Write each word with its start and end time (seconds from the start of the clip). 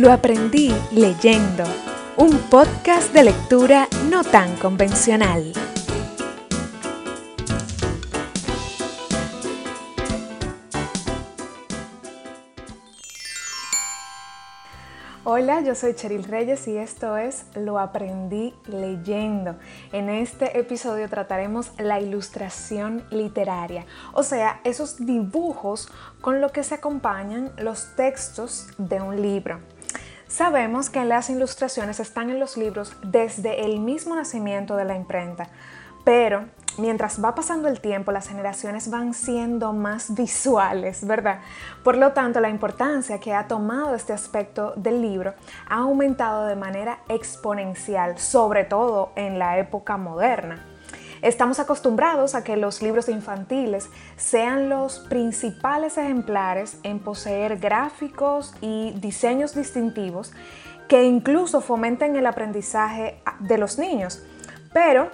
Lo 0.00 0.10
aprendí 0.10 0.74
leyendo, 0.92 1.62
un 2.16 2.38
podcast 2.48 3.12
de 3.12 3.22
lectura 3.22 3.86
no 4.08 4.24
tan 4.24 4.56
convencional. 4.56 5.52
Hola, 15.24 15.60
yo 15.60 15.74
soy 15.74 15.94
Cheryl 15.94 16.24
Reyes 16.24 16.66
y 16.66 16.78
esto 16.78 17.18
es 17.18 17.44
Lo 17.54 17.78
aprendí 17.78 18.54
leyendo. 18.64 19.56
En 19.92 20.08
este 20.08 20.58
episodio 20.58 21.10
trataremos 21.10 21.72
la 21.76 22.00
ilustración 22.00 23.04
literaria, 23.10 23.84
o 24.14 24.22
sea, 24.22 24.62
esos 24.64 25.04
dibujos 25.04 25.90
con 26.22 26.40
lo 26.40 26.52
que 26.52 26.64
se 26.64 26.76
acompañan 26.76 27.52
los 27.58 27.94
textos 27.96 28.68
de 28.78 29.02
un 29.02 29.20
libro. 29.20 29.60
Sabemos 30.30 30.90
que 30.90 31.04
las 31.04 31.28
ilustraciones 31.28 31.98
están 31.98 32.30
en 32.30 32.38
los 32.38 32.56
libros 32.56 32.94
desde 33.02 33.64
el 33.64 33.80
mismo 33.80 34.14
nacimiento 34.14 34.76
de 34.76 34.84
la 34.84 34.94
imprenta, 34.94 35.48
pero 36.04 36.44
mientras 36.78 37.22
va 37.22 37.34
pasando 37.34 37.66
el 37.66 37.80
tiempo, 37.80 38.12
las 38.12 38.28
generaciones 38.28 38.90
van 38.90 39.12
siendo 39.12 39.72
más 39.72 40.14
visuales, 40.14 41.04
¿verdad? 41.04 41.40
Por 41.82 41.96
lo 41.96 42.12
tanto, 42.12 42.38
la 42.38 42.48
importancia 42.48 43.18
que 43.18 43.34
ha 43.34 43.48
tomado 43.48 43.96
este 43.96 44.12
aspecto 44.12 44.72
del 44.76 45.02
libro 45.02 45.34
ha 45.68 45.78
aumentado 45.78 46.46
de 46.46 46.54
manera 46.54 47.00
exponencial, 47.08 48.16
sobre 48.20 48.62
todo 48.62 49.10
en 49.16 49.40
la 49.40 49.58
época 49.58 49.96
moderna. 49.96 50.64
Estamos 51.22 51.60
acostumbrados 51.60 52.34
a 52.34 52.44
que 52.44 52.56
los 52.56 52.80
libros 52.80 53.08
infantiles 53.08 53.88
sean 54.16 54.68
los 54.68 55.00
principales 55.00 55.98
ejemplares 55.98 56.78
en 56.82 56.98
poseer 56.98 57.58
gráficos 57.58 58.54
y 58.60 58.92
diseños 58.92 59.54
distintivos 59.54 60.32
que 60.88 61.04
incluso 61.04 61.60
fomenten 61.60 62.16
el 62.16 62.26
aprendizaje 62.26 63.22
de 63.38 63.58
los 63.58 63.78
niños. 63.78 64.22
Pero 64.72 65.10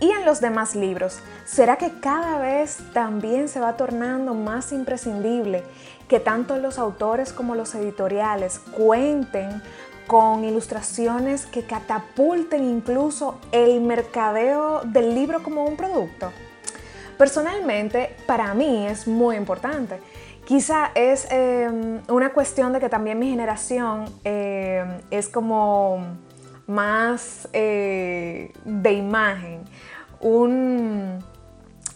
y 0.00 0.10
en 0.10 0.24
los 0.24 0.40
demás 0.40 0.74
libros, 0.74 1.18
¿será 1.44 1.76
que 1.76 1.90
cada 2.00 2.38
vez 2.38 2.78
también 2.92 3.48
se 3.48 3.60
va 3.60 3.76
tornando 3.76 4.34
más 4.34 4.72
imprescindible 4.72 5.62
que 6.08 6.20
tanto 6.20 6.58
los 6.58 6.78
autores 6.78 7.32
como 7.32 7.54
los 7.54 7.74
editoriales 7.74 8.58
cuenten 8.58 9.62
con 10.06 10.44
ilustraciones 10.44 11.46
que 11.46 11.62
catapulten 11.62 12.64
incluso 12.64 13.38
el 13.52 13.80
mercadeo 13.80 14.82
del 14.84 15.14
libro 15.14 15.42
como 15.42 15.64
un 15.64 15.76
producto? 15.76 16.30
Personalmente, 17.18 18.16
para 18.26 18.54
mí 18.54 18.86
es 18.86 19.06
muy 19.06 19.36
importante. 19.36 20.00
Quizá 20.44 20.90
es 20.94 21.26
em, 21.30 22.02
una 22.08 22.32
cuestión 22.32 22.72
de 22.72 22.80
que 22.80 22.88
también 22.88 23.18
mi 23.18 23.30
generación 23.30 24.04
em, 24.24 25.00
es 25.10 25.28
como 25.28 26.04
más 26.66 27.48
eh, 27.52 28.52
de 28.64 28.92
imagen, 28.92 29.62
un, 30.20 31.18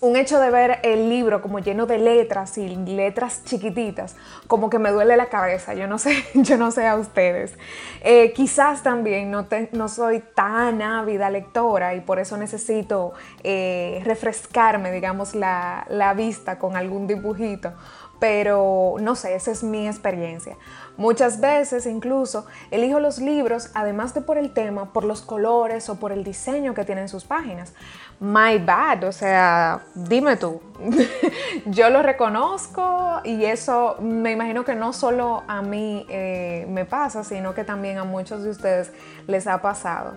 un 0.00 0.16
hecho 0.16 0.38
de 0.38 0.50
ver 0.50 0.78
el 0.84 1.08
libro 1.08 1.42
como 1.42 1.58
lleno 1.58 1.86
de 1.86 1.98
letras 1.98 2.56
y 2.56 2.68
letras 2.68 3.42
chiquititas, 3.44 4.14
como 4.46 4.70
que 4.70 4.78
me 4.78 4.90
duele 4.90 5.16
la 5.16 5.26
cabeza, 5.26 5.74
yo 5.74 5.88
no 5.88 5.98
sé, 5.98 6.24
yo 6.34 6.56
no 6.56 6.70
sé 6.70 6.86
a 6.86 6.96
ustedes. 6.96 7.54
Eh, 8.02 8.32
quizás 8.32 8.82
también 8.82 9.30
no, 9.30 9.46
no, 9.72 9.88
soy 9.88 10.20
tan 10.34 10.82
ávida 10.82 11.30
lectora 11.30 11.94
y 11.94 12.00
por 12.00 12.20
eso 12.20 12.36
necesito 12.36 13.12
eh, 13.42 14.00
refrescarme, 14.04 14.92
digamos, 14.92 15.34
la, 15.34 15.84
la 15.88 16.14
vista 16.14 16.58
con 16.58 16.76
algún 16.76 17.06
dibujito, 17.08 17.72
pero 18.18 18.96
no 19.00 19.14
sé, 19.14 19.34
esa 19.34 19.50
es 19.50 19.62
mi 19.62 19.86
experiencia. 19.86 20.56
Muchas 20.96 21.40
veces 21.40 21.86
incluso 21.86 22.44
elijo 22.72 22.98
los 22.98 23.18
libros, 23.18 23.70
además 23.74 24.14
de 24.14 24.20
por 24.20 24.36
el 24.36 24.52
tema, 24.52 24.92
por 24.92 25.04
los 25.04 25.22
colores 25.22 25.88
o 25.88 26.00
por 26.00 26.10
el 26.10 26.24
diseño 26.24 26.74
que 26.74 26.84
tienen 26.84 27.08
sus 27.08 27.24
páginas. 27.24 27.72
My 28.18 28.58
bad, 28.58 29.04
o 29.04 29.12
sea, 29.12 29.82
dime 29.94 30.36
tú. 30.36 30.60
Yo 31.66 31.88
lo 31.90 32.02
reconozco 32.02 33.20
y 33.22 33.44
eso 33.44 33.96
me 34.00 34.32
imagino 34.32 34.64
que 34.64 34.74
no 34.74 34.92
solo 34.92 35.44
a 35.46 35.62
mí 35.62 36.04
eh, 36.08 36.66
me 36.68 36.84
pasa, 36.84 37.22
sino 37.22 37.54
que 37.54 37.62
también 37.62 37.98
a 37.98 38.04
muchos 38.04 38.42
de 38.42 38.50
ustedes 38.50 38.90
les 39.28 39.46
ha 39.46 39.62
pasado. 39.62 40.14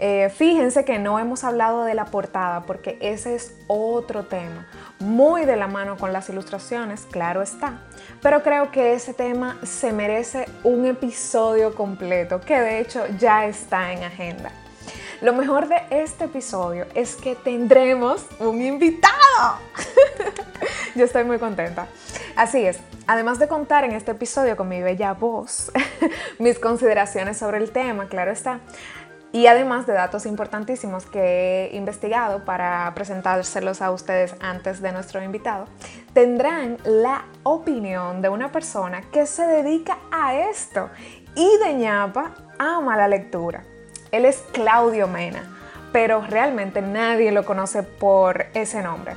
Eh, 0.00 0.30
fíjense 0.30 0.84
que 0.84 1.00
no 1.00 1.18
hemos 1.18 1.42
hablado 1.42 1.84
de 1.84 1.94
la 1.94 2.04
portada 2.04 2.62
porque 2.62 2.98
ese 3.00 3.34
es 3.34 3.52
otro 3.66 4.26
tema, 4.26 4.68
muy 5.00 5.44
de 5.44 5.56
la 5.56 5.66
mano 5.66 5.96
con 5.96 6.12
las 6.12 6.28
ilustraciones, 6.28 7.04
claro 7.10 7.42
está, 7.42 7.80
pero 8.22 8.44
creo 8.44 8.70
que 8.70 8.92
ese 8.92 9.12
tema 9.12 9.58
se 9.64 9.92
merece 9.92 10.46
un 10.62 10.86
episodio 10.86 11.74
completo 11.74 12.40
que 12.40 12.60
de 12.60 12.78
hecho 12.78 13.06
ya 13.18 13.46
está 13.46 13.92
en 13.92 14.04
agenda. 14.04 14.52
Lo 15.20 15.32
mejor 15.32 15.66
de 15.66 15.82
este 15.90 16.26
episodio 16.26 16.86
es 16.94 17.16
que 17.16 17.34
tendremos 17.34 18.24
un 18.38 18.62
invitado. 18.62 19.58
Yo 20.94 21.04
estoy 21.04 21.24
muy 21.24 21.40
contenta. 21.40 21.88
Así 22.36 22.64
es, 22.64 22.78
además 23.08 23.40
de 23.40 23.48
contar 23.48 23.82
en 23.82 23.90
este 23.92 24.12
episodio 24.12 24.56
con 24.56 24.68
mi 24.68 24.80
bella 24.80 25.14
voz, 25.14 25.72
mis 26.38 26.60
consideraciones 26.60 27.36
sobre 27.36 27.58
el 27.58 27.72
tema, 27.72 28.06
claro 28.06 28.30
está, 28.30 28.60
y 29.32 29.46
además 29.46 29.86
de 29.86 29.92
datos 29.92 30.24
importantísimos 30.24 31.04
que 31.04 31.66
he 31.66 31.76
investigado 31.76 32.44
para 32.44 32.90
presentárselos 32.94 33.82
a 33.82 33.90
ustedes 33.90 34.34
antes 34.40 34.80
de 34.80 34.92
nuestro 34.92 35.22
invitado, 35.22 35.66
tendrán 36.14 36.78
la 36.84 37.24
opinión 37.42 38.22
de 38.22 38.30
una 38.30 38.50
persona 38.50 39.02
que 39.12 39.26
se 39.26 39.46
dedica 39.46 39.98
a 40.10 40.34
esto 40.34 40.88
y 41.34 41.48
de 41.58 41.74
ñapa 41.74 42.34
ama 42.58 42.96
la 42.96 43.06
lectura. 43.06 43.64
Él 44.12 44.24
es 44.24 44.42
Claudio 44.52 45.06
Mena, 45.08 45.42
pero 45.92 46.22
realmente 46.22 46.80
nadie 46.80 47.30
lo 47.30 47.44
conoce 47.44 47.82
por 47.82 48.46
ese 48.54 48.82
nombre. 48.82 49.14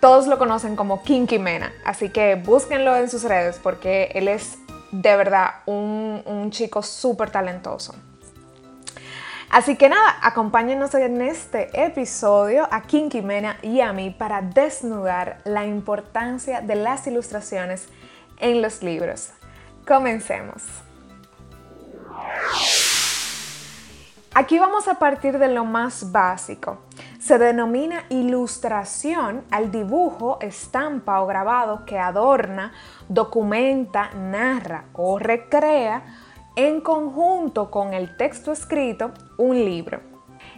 Todos 0.00 0.26
lo 0.26 0.36
conocen 0.36 0.74
como 0.74 1.02
Kinky 1.02 1.38
Mena, 1.38 1.72
así 1.84 2.08
que 2.08 2.34
búsquenlo 2.34 2.96
en 2.96 3.08
sus 3.08 3.22
redes 3.22 3.60
porque 3.62 4.10
él 4.14 4.28
es 4.28 4.58
de 4.90 5.16
verdad 5.16 5.62
un, 5.66 6.22
un 6.26 6.50
chico 6.50 6.82
súper 6.82 7.30
talentoso. 7.30 7.94
Así 9.54 9.76
que 9.76 9.88
nada, 9.88 10.16
acompáñenos 10.20 10.96
en 10.96 11.22
este 11.22 11.70
episodio 11.80 12.66
a 12.72 12.82
Kinky 12.82 13.22
Mena 13.22 13.56
y 13.62 13.82
a 13.82 13.92
mí 13.92 14.10
para 14.10 14.42
desnudar 14.42 15.38
la 15.44 15.64
importancia 15.64 16.60
de 16.60 16.74
las 16.74 17.06
ilustraciones 17.06 17.86
en 18.40 18.62
los 18.62 18.82
libros. 18.82 19.30
Comencemos. 19.86 20.64
Aquí 24.34 24.58
vamos 24.58 24.88
a 24.88 24.98
partir 24.98 25.38
de 25.38 25.46
lo 25.46 25.64
más 25.64 26.10
básico. 26.10 26.78
Se 27.20 27.38
denomina 27.38 28.06
ilustración 28.08 29.44
al 29.52 29.70
dibujo, 29.70 30.38
estampa 30.40 31.20
o 31.20 31.28
grabado 31.28 31.84
que 31.84 31.96
adorna, 31.96 32.72
documenta, 33.08 34.10
narra 34.14 34.86
o 34.94 35.16
recrea 35.20 36.02
en 36.56 36.80
conjunto 36.80 37.70
con 37.70 37.94
el 37.94 38.16
texto 38.16 38.52
escrito 38.52 39.10
un 39.36 39.56
libro. 39.56 40.00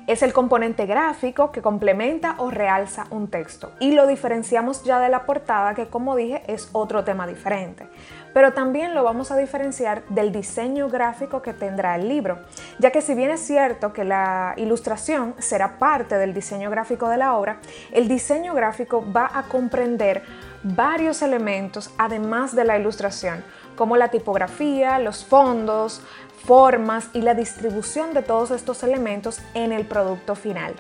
Es 0.07 0.23
el 0.23 0.33
componente 0.33 0.87
gráfico 0.87 1.51
que 1.51 1.63
complementa 1.63 2.37
o 2.39 2.51
realza 2.51 3.07
un 3.11 3.29
texto 3.29 3.73
y 3.81 3.93
lo 3.93 4.07
diferenciamos 4.07 4.85
ya 4.85 5.01
de 5.01 5.09
la 5.09 5.27
portada 5.27 5.75
que 5.75 5.89
como 5.89 6.15
dije 6.15 6.43
es 6.47 6.69
otro 6.73 7.03
tema 7.03 7.27
diferente. 7.27 7.89
Pero 8.33 8.53
también 8.53 8.95
lo 8.95 9.03
vamos 9.03 9.31
a 9.31 9.37
diferenciar 9.37 10.05
del 10.09 10.31
diseño 10.31 10.89
gráfico 10.89 11.41
que 11.41 11.55
tendrá 11.55 11.97
el 11.97 12.09
libro, 12.09 12.41
ya 12.79 12.91
que 12.91 13.01
si 13.01 13.15
bien 13.15 13.31
es 13.31 13.41
cierto 13.41 13.93
que 13.93 14.05
la 14.05 14.55
ilustración 14.59 15.35
será 15.39 15.79
parte 15.79 16.17
del 16.19 16.35
diseño 16.35 16.71
gráfico 16.71 17.09
de 17.09 17.17
la 17.17 17.37
obra, 17.37 17.61
el 17.93 18.07
diseño 18.07 18.55
gráfico 18.55 19.05
va 19.11 19.31
a 19.33 19.45
comprender 19.45 20.23
varios 20.63 21.23
elementos 21.23 21.91
además 21.99 22.55
de 22.55 22.65
la 22.65 22.79
ilustración, 22.79 23.45
como 23.77 23.97
la 23.97 24.09
tipografía, 24.09 24.99
los 24.99 25.25
fondos, 25.25 26.03
formas 26.45 27.09
y 27.13 27.21
la 27.21 27.35
distribución 27.35 28.15
de 28.15 28.23
todos 28.23 28.51
estos 28.51 28.83
elementos 28.83 29.41
en 29.55 29.73
el 29.73 29.85
producto 29.85 30.35
final. 30.35 30.75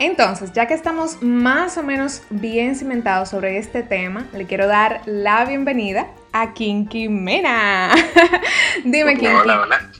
Entonces, 0.00 0.52
ya 0.54 0.66
que 0.66 0.72
estamos 0.72 1.22
más 1.22 1.76
o 1.76 1.82
menos 1.82 2.22
bien 2.30 2.74
cimentados 2.74 3.28
sobre 3.28 3.58
este 3.58 3.82
tema, 3.82 4.26
le 4.32 4.46
quiero 4.46 4.66
dar 4.66 5.02
la 5.04 5.44
bienvenida 5.44 6.06
a 6.32 6.54
Kinky 6.54 7.10
Mena. 7.10 7.92
Dime, 8.84 9.16
Kinky, 9.18 9.50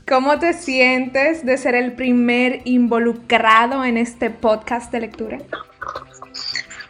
¿cómo 0.09 0.39
te 0.39 0.55
sientes 0.55 1.45
de 1.45 1.59
ser 1.59 1.75
el 1.75 1.93
primer 1.93 2.63
involucrado 2.65 3.85
en 3.85 3.99
este 3.99 4.31
podcast 4.31 4.91
de 4.91 5.01
lectura? 5.01 5.39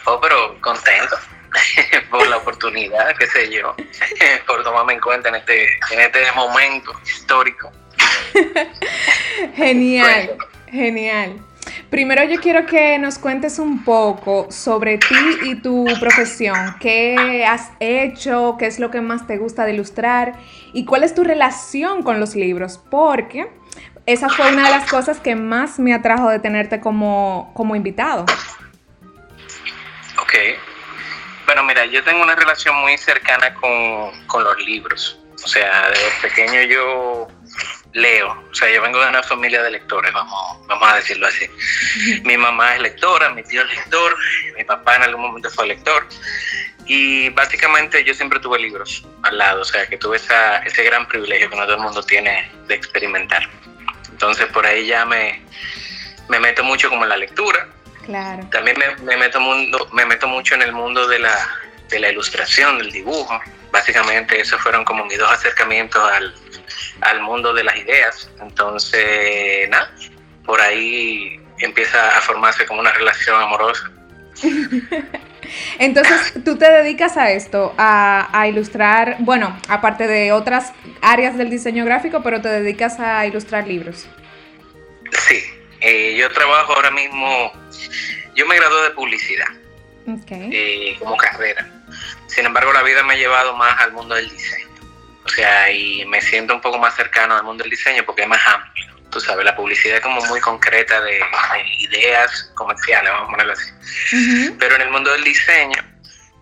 Oh, 0.04 0.18
pero 0.20 0.60
contento. 0.60 1.16
por 2.10 2.26
la 2.28 2.38
oportunidad, 2.38 3.14
qué 3.18 3.26
sé 3.26 3.50
yo, 3.50 3.74
por 4.46 4.62
tomarme 4.62 4.94
en 4.94 5.00
cuenta 5.00 5.28
en 5.30 5.36
este, 5.36 5.64
en 5.90 6.00
este 6.00 6.20
momento 6.34 6.92
histórico. 7.04 7.70
genial, 9.56 10.36
genial. 10.70 11.40
Primero 11.90 12.24
yo 12.24 12.40
quiero 12.40 12.66
que 12.66 12.98
nos 12.98 13.18
cuentes 13.18 13.58
un 13.58 13.84
poco 13.84 14.46
sobre 14.50 14.98
ti 14.98 15.38
y 15.42 15.56
tu 15.56 15.86
profesión. 15.98 16.76
¿Qué 16.80 17.44
has 17.44 17.70
hecho? 17.80 18.56
¿Qué 18.58 18.66
es 18.66 18.78
lo 18.78 18.90
que 18.90 19.00
más 19.00 19.26
te 19.26 19.38
gusta 19.38 19.64
de 19.64 19.74
ilustrar? 19.74 20.34
¿Y 20.72 20.84
cuál 20.84 21.02
es 21.02 21.14
tu 21.14 21.24
relación 21.24 22.02
con 22.02 22.20
los 22.20 22.36
libros? 22.36 22.80
Porque 22.90 23.48
esa 24.06 24.28
fue 24.28 24.52
una 24.52 24.64
de 24.64 24.70
las 24.70 24.88
cosas 24.88 25.18
que 25.18 25.34
más 25.34 25.78
me 25.78 25.92
atrajo 25.92 26.28
de 26.28 26.38
tenerte 26.38 26.80
como, 26.80 27.50
como 27.54 27.74
invitado. 27.74 28.24
Ok. 30.30 30.36
Bueno, 31.44 31.64
mira, 31.64 31.84
yo 31.86 32.04
tengo 32.04 32.22
una 32.22 32.36
relación 32.36 32.76
muy 32.76 32.96
cercana 32.96 33.52
con, 33.54 34.26
con 34.28 34.44
los 34.44 34.56
libros. 34.60 35.18
O 35.42 35.48
sea, 35.48 35.88
desde 35.88 36.28
pequeño 36.28 36.62
yo 36.62 37.26
leo, 37.94 38.44
o 38.48 38.54
sea, 38.54 38.70
yo 38.70 38.80
vengo 38.80 39.02
de 39.02 39.08
una 39.08 39.24
familia 39.24 39.60
de 39.64 39.72
lectores, 39.72 40.12
vamos, 40.12 40.68
vamos 40.68 40.88
a 40.88 40.96
decirlo 40.96 41.26
así. 41.26 41.50
Mi 42.24 42.36
mamá 42.36 42.76
es 42.76 42.82
lectora, 42.82 43.30
mi 43.30 43.42
tío 43.42 43.62
es 43.62 43.68
lector, 43.70 44.16
mi 44.56 44.62
papá 44.62 44.96
en 44.96 45.02
algún 45.02 45.22
momento 45.22 45.50
fue 45.50 45.66
lector. 45.66 46.06
Y 46.86 47.30
básicamente 47.30 48.04
yo 48.04 48.14
siempre 48.14 48.38
tuve 48.38 48.60
libros 48.60 49.04
al 49.22 49.36
lado, 49.36 49.62
o 49.62 49.64
sea, 49.64 49.88
que 49.88 49.96
tuve 49.96 50.18
esa, 50.18 50.58
ese 50.58 50.84
gran 50.84 51.08
privilegio 51.08 51.50
que 51.50 51.56
no 51.56 51.64
todo 51.64 51.74
el 51.74 51.82
mundo 51.82 52.04
tiene 52.04 52.48
de 52.68 52.74
experimentar. 52.76 53.48
Entonces 54.12 54.46
por 54.46 54.64
ahí 54.64 54.86
ya 54.86 55.04
me, 55.04 55.42
me 56.28 56.38
meto 56.38 56.62
mucho 56.62 56.88
como 56.88 57.02
en 57.02 57.08
la 57.08 57.16
lectura. 57.16 57.66
Claro. 58.10 58.44
También 58.50 58.76
me, 58.76 59.04
me 59.04 59.16
meto, 59.16 59.38
mundo, 59.38 59.88
me 59.92 60.04
meto 60.04 60.26
mucho 60.26 60.56
en 60.56 60.62
el 60.62 60.72
mundo 60.72 61.06
de 61.06 61.20
la, 61.20 61.32
de 61.88 62.00
la 62.00 62.08
ilustración, 62.08 62.78
del 62.78 62.90
dibujo. 62.90 63.40
Básicamente 63.70 64.40
esos 64.40 64.60
fueron 64.60 64.84
como 64.84 65.04
mis 65.04 65.16
dos 65.16 65.30
acercamientos 65.30 66.02
al, 66.10 66.34
al 67.02 67.20
mundo 67.20 67.54
de 67.54 67.62
las 67.62 67.76
ideas. 67.76 68.28
Entonces, 68.40 69.68
nada, 69.70 69.92
por 70.44 70.60
ahí 70.60 71.40
empieza 71.60 72.18
a 72.18 72.20
formarse 72.20 72.66
como 72.66 72.80
una 72.80 72.90
relación 72.90 73.40
amorosa. 73.40 73.88
Entonces, 75.78 76.34
tú 76.44 76.58
te 76.58 76.68
dedicas 76.68 77.16
a 77.16 77.30
esto, 77.30 77.74
a, 77.78 78.28
a, 78.36 78.48
ilustrar, 78.48 79.18
bueno, 79.20 79.56
aparte 79.68 80.08
de 80.08 80.32
otras 80.32 80.72
áreas 81.00 81.38
del 81.38 81.48
diseño 81.48 81.84
gráfico, 81.84 82.24
pero 82.24 82.40
te 82.40 82.48
dedicas 82.48 82.98
a 82.98 83.24
ilustrar 83.24 83.68
libros. 83.68 84.08
Sí, 85.12 85.44
eh, 85.80 86.14
yo 86.16 86.30
trabajo 86.30 86.74
ahora 86.74 86.90
mismo, 86.90 87.52
yo 88.34 88.46
me 88.46 88.56
gradué 88.56 88.82
de 88.82 88.90
publicidad 88.90 89.48
okay. 90.06 90.50
eh, 90.52 90.96
como 90.98 91.16
carrera. 91.16 91.66
Sin 92.26 92.46
embargo, 92.46 92.72
la 92.72 92.82
vida 92.82 93.02
me 93.02 93.14
ha 93.14 93.16
llevado 93.16 93.56
más 93.56 93.80
al 93.80 93.92
mundo 93.92 94.14
del 94.14 94.30
diseño. 94.30 94.68
O 95.24 95.28
sea, 95.28 95.70
y 95.70 96.04
me 96.06 96.20
siento 96.22 96.54
un 96.54 96.60
poco 96.60 96.78
más 96.78 96.94
cercano 96.96 97.36
al 97.36 97.42
mundo 97.44 97.62
del 97.62 97.70
diseño 97.70 98.04
porque 98.04 98.22
es 98.22 98.28
más 98.28 98.40
amplio. 98.46 98.86
Tú 99.10 99.20
sabes, 99.20 99.44
la 99.44 99.56
publicidad 99.56 99.96
es 99.96 100.02
como 100.02 100.20
muy 100.26 100.40
concreta 100.40 101.00
de, 101.00 101.12
de 101.12 101.68
ideas 101.80 102.50
comerciales, 102.54 103.10
vamos 103.10 103.28
a 103.28 103.30
ponerlo 103.32 103.52
así. 103.52 103.70
Uh 104.12 104.16
-huh. 104.16 104.56
Pero 104.58 104.76
en 104.76 104.82
el 104.82 104.90
mundo 104.90 105.10
del 105.12 105.24
diseño 105.24 105.82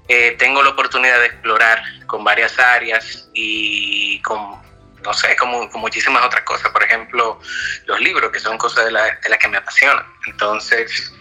eh, 0.08 0.36
tengo 0.38 0.62
la 0.62 0.70
oportunidad 0.70 1.18
de 1.20 1.26
explorar 1.26 1.82
con 2.06 2.24
varias 2.24 2.58
áreas 2.58 3.28
y 3.34 4.20
con, 4.22 4.62
no 5.02 5.12
sé, 5.14 5.34
con, 5.36 5.68
con 5.68 5.80
muchísimas 5.80 6.22
otras 6.24 6.44
cosas. 6.44 6.70
Por 6.70 6.82
ejemplo, 6.82 7.40
los 7.86 8.00
libros, 8.00 8.30
que 8.30 8.40
son 8.40 8.58
cosas 8.58 8.84
de 8.84 8.90
las 8.90 9.20
de 9.22 9.28
la 9.28 9.38
que 9.38 9.48
me 9.48 9.56
apasionan. 9.56 10.06
Entonces, 10.26 11.12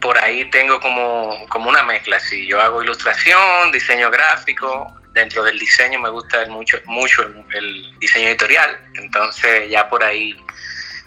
por 0.00 0.18
ahí 0.18 0.48
tengo 0.50 0.80
como, 0.80 1.46
como 1.48 1.70
una 1.70 1.82
mezcla. 1.82 2.18
Si 2.20 2.46
yo 2.46 2.60
hago 2.60 2.82
ilustración, 2.82 3.72
diseño 3.72 4.10
gráfico, 4.10 4.94
dentro 5.12 5.42
del 5.42 5.58
diseño 5.58 5.98
me 6.00 6.10
gusta 6.10 6.46
mucho, 6.48 6.78
mucho 6.86 7.22
el, 7.22 7.44
el, 7.54 7.98
diseño 7.98 8.28
editorial, 8.28 8.78
entonces 8.94 9.68
ya 9.68 9.88
por 9.88 10.02
ahí 10.02 10.36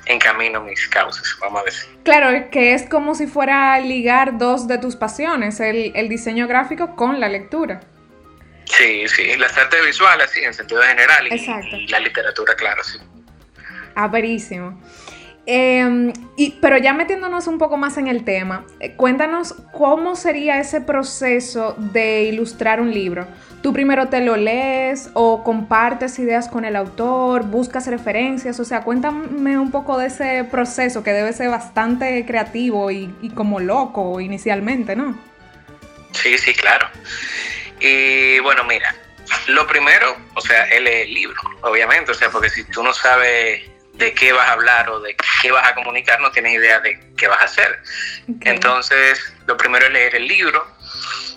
encamino 0.06 0.62
mis 0.62 0.88
causas, 0.88 1.24
vamos 1.40 1.62
a 1.62 1.66
decir. 1.66 1.90
Claro, 2.04 2.50
que 2.50 2.74
es 2.74 2.90
como 2.90 3.16
si 3.16 3.28
fuera 3.28 3.80
ligar 3.80 4.38
dos 4.38 4.68
de 4.68 4.78
tus 4.78 4.96
pasiones, 4.96 5.60
el, 5.60 5.92
el 5.96 6.10
diseño 6.10 6.48
gráfico 6.48 6.96
con 6.96 7.20
la 7.20 7.30
lectura. 7.30 7.82
Sí, 8.66 9.08
sí, 9.08 9.36
las 9.38 9.58
artes 9.58 9.86
visuales, 9.86 10.32
sí, 10.32 10.42
en 10.44 10.54
sentido 10.54 10.82
general, 10.82 11.28
y, 11.28 11.76
y 11.76 11.88
la 11.88 12.00
literatura, 12.00 12.56
claro, 12.56 12.84
sí. 12.84 13.00
Ah, 13.96 14.08
verísimo. 14.08 14.82
Y, 15.46 16.52
pero 16.62 16.78
ya 16.78 16.94
metiéndonos 16.94 17.48
un 17.48 17.58
poco 17.58 17.76
más 17.76 17.98
en 17.98 18.08
el 18.08 18.24
tema, 18.24 18.66
eh, 18.80 18.94
cuéntanos 18.96 19.56
cómo 19.72 20.16
sería 20.16 20.60
ese 20.60 20.82
proceso 20.82 21.76
de 21.78 22.24
ilustrar 22.24 22.80
un 22.80 22.94
libro. 22.94 23.28
¿Tú 23.64 23.74
primero 23.74 24.08
te 24.08 24.22
lo 24.22 24.38
lees 24.38 25.10
o 25.14 25.44
compartes 25.44 26.18
ideas 26.20 26.48
con 26.48 26.66
el 26.66 26.76
autor, 26.76 27.46
buscas 27.46 27.88
referencias? 27.88 28.60
O 28.60 28.66
sea, 28.66 28.82
cuéntame 28.82 29.58
un 29.58 29.72
poco 29.72 29.98
de 29.98 30.08
ese 30.08 30.44
proceso 30.44 31.04
que 31.04 31.12
debe 31.12 31.34
ser 31.34 31.50
bastante 31.50 32.26
creativo 32.26 32.90
y, 32.92 33.32
como 33.36 33.60
loco 33.60 34.20
inicialmente, 34.20 34.96
¿no? 34.96 35.18
Sí, 36.12 36.38
sí, 36.38 36.54
claro. 36.54 36.88
Y 37.80 38.40
bueno, 38.40 38.64
mira, 38.64 38.96
lo 39.48 39.66
primero, 39.68 40.16
o 40.36 40.42
sea, 40.42 40.66
él 40.66 40.88
el 40.88 41.14
libro, 41.14 41.40
obviamente, 41.62 42.12
o 42.12 42.16
sea, 42.16 42.30
porque 42.30 42.50
si 42.50 42.64
tú 42.64 42.84
no 42.84 42.94
sabes 42.94 43.71
de 43.94 44.14
qué 44.14 44.32
vas 44.34 44.48
a 44.48 44.54
hablar 44.54 44.90
o 44.90 45.00
de 45.00 45.16
qué 45.42 45.52
vas 45.52 45.68
a 45.68 45.76
comunicar, 45.76 46.20
no 46.22 46.32
tienes 46.32 46.54
idea 46.54 46.80
de 46.80 47.00
qué 47.18 47.28
vas 47.28 47.42
a 47.42 47.46
hacer. 47.46 47.80
Okay. 48.24 48.54
Entonces, 48.54 49.34
lo 49.46 49.58
primero 49.58 49.86
es 49.86 49.92
leer 49.92 50.16
el 50.16 50.28
libro. 50.28 50.66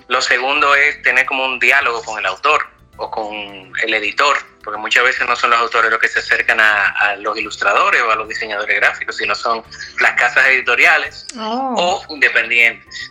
Lo 0.08 0.20
segundo 0.20 0.74
es 0.74 1.02
tener 1.02 1.26
como 1.26 1.44
un 1.44 1.58
diálogo 1.58 2.02
con 2.02 2.18
el 2.18 2.26
autor 2.26 2.66
o 2.96 3.10
con 3.10 3.72
el 3.82 3.94
editor, 3.94 4.36
porque 4.62 4.78
muchas 4.78 5.04
veces 5.04 5.26
no 5.26 5.34
son 5.34 5.50
los 5.50 5.58
autores 5.58 5.90
los 5.90 5.98
que 5.98 6.08
se 6.08 6.20
acercan 6.20 6.60
a, 6.60 6.90
a 6.90 7.16
los 7.16 7.36
ilustradores 7.36 8.00
o 8.02 8.10
a 8.10 8.16
los 8.16 8.28
diseñadores 8.28 8.76
gráficos, 8.76 9.16
sino 9.16 9.34
son 9.34 9.64
las 10.00 10.12
casas 10.12 10.46
editoriales 10.46 11.26
oh. 11.38 11.74
o 12.08 12.14
independientes. 12.14 13.10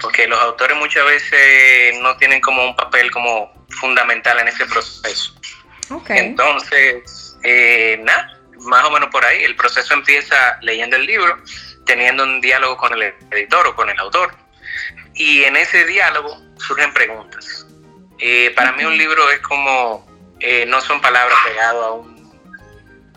Porque 0.00 0.26
los 0.26 0.40
autores 0.40 0.76
muchas 0.76 1.06
veces 1.06 1.98
no 2.00 2.16
tienen 2.16 2.40
como 2.40 2.64
un 2.64 2.74
papel 2.74 3.10
como 3.12 3.66
fundamental 3.68 4.40
en 4.40 4.48
ese 4.48 4.66
proceso. 4.66 5.34
Okay. 5.90 6.18
Entonces, 6.18 7.36
eh, 7.44 8.00
nada, 8.02 8.33
más 8.64 8.84
o 8.84 8.90
menos 8.90 9.08
por 9.10 9.24
ahí. 9.24 9.44
El 9.44 9.56
proceso 9.56 9.94
empieza 9.94 10.58
leyendo 10.62 10.96
el 10.96 11.06
libro, 11.06 11.38
teniendo 11.86 12.24
un 12.24 12.40
diálogo 12.40 12.76
con 12.76 12.92
el 12.92 13.14
editor 13.30 13.66
o 13.66 13.74
con 13.74 13.88
el 13.88 13.98
autor. 13.98 14.34
Y 15.14 15.44
en 15.44 15.56
ese 15.56 15.84
diálogo 15.84 16.36
surgen 16.58 16.92
preguntas. 16.92 17.66
Eh, 18.18 18.52
para 18.56 18.72
mí 18.72 18.84
un 18.84 18.96
libro 18.96 19.30
es 19.30 19.40
como, 19.40 20.06
eh, 20.40 20.64
no 20.66 20.80
son 20.80 21.00
palabras 21.00 21.38
pegadas 21.44 21.74
a 21.74 21.90
un, 21.92 22.32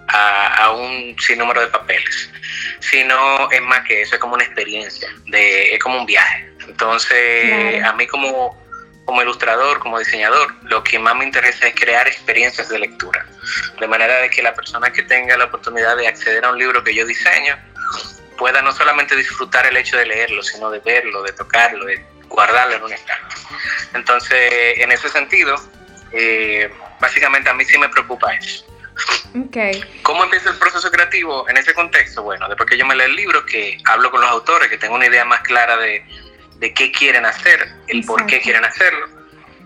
a, 0.07 0.65
a, 0.65 0.71
un 0.71 1.15
sinnúmero 1.19 1.61
de 1.61 1.67
papeles, 1.67 2.31
sino 2.79 3.49
es 3.51 3.61
más 3.61 3.81
que 3.87 4.01
eso, 4.01 4.15
es 4.15 4.21
como 4.21 4.35
una 4.35 4.43
experiencia, 4.43 5.07
de, 5.25 5.75
es 5.75 5.79
como 5.79 5.99
un 5.99 6.05
viaje. 6.05 6.51
Entonces, 6.67 7.83
a 7.83 7.93
mí 7.93 8.07
como, 8.07 8.57
como 9.05 9.21
ilustrador, 9.21 9.79
como 9.79 9.99
diseñador, 9.99 10.53
lo 10.63 10.83
que 10.83 10.99
más 10.99 11.15
me 11.15 11.25
interesa 11.25 11.67
es 11.67 11.75
crear 11.75 12.07
experiencias 12.07 12.69
de 12.69 12.79
lectura, 12.79 13.25
de 13.79 13.87
manera 13.87 14.17
de 14.17 14.29
que 14.29 14.41
la 14.41 14.53
persona 14.53 14.91
que 14.91 15.03
tenga 15.03 15.37
la 15.37 15.45
oportunidad 15.45 15.95
de 15.97 16.07
acceder 16.07 16.43
a 16.45 16.51
un 16.51 16.57
libro 16.57 16.83
que 16.83 16.93
yo 16.93 17.05
diseño 17.05 17.57
pueda 18.37 18.61
no 18.61 18.71
solamente 18.71 19.15
disfrutar 19.15 19.65
el 19.65 19.77
hecho 19.77 19.97
de 19.97 20.05
leerlo, 20.05 20.43
sino 20.43 20.69
de 20.69 20.79
verlo, 20.79 21.23
de 21.23 21.33
tocarlo, 21.33 21.85
de 21.85 22.05
guardarlo 22.27 22.75
en 22.75 22.83
un 22.83 22.93
estante. 22.93 23.35
Entonces, 23.93 24.77
en 24.77 24.91
ese 24.91 25.09
sentido, 25.09 25.55
eh, 26.11 26.71
básicamente 26.99 27.49
a 27.49 27.53
mí 27.53 27.65
sí 27.65 27.77
me 27.77 27.89
preocupa 27.89 28.33
eso. 28.33 28.65
Okay. 29.47 29.83
¿Cómo 30.01 30.23
empieza 30.23 30.49
el 30.49 30.57
proceso 30.57 30.89
creativo 30.89 31.47
en 31.49 31.57
ese 31.57 31.73
contexto? 31.73 32.23
Bueno, 32.23 32.47
después 32.47 32.69
que 32.69 32.77
yo 32.77 32.85
me 32.85 32.95
leo 32.95 33.07
el 33.07 33.15
libro, 33.15 33.45
que 33.45 33.77
hablo 33.85 34.09
con 34.09 34.21
los 34.21 34.29
autores, 34.29 34.69
que 34.69 34.77
tengo 34.77 34.95
una 34.95 35.05
idea 35.05 35.25
más 35.25 35.41
clara 35.41 35.77
de, 35.77 36.03
de 36.55 36.73
qué 36.73 36.91
quieren 36.91 37.25
hacer, 37.25 37.61
el 37.87 37.99
Exacto. 37.99 38.07
por 38.07 38.25
qué 38.25 38.41
quieren 38.41 38.65
hacerlo, 38.65 39.07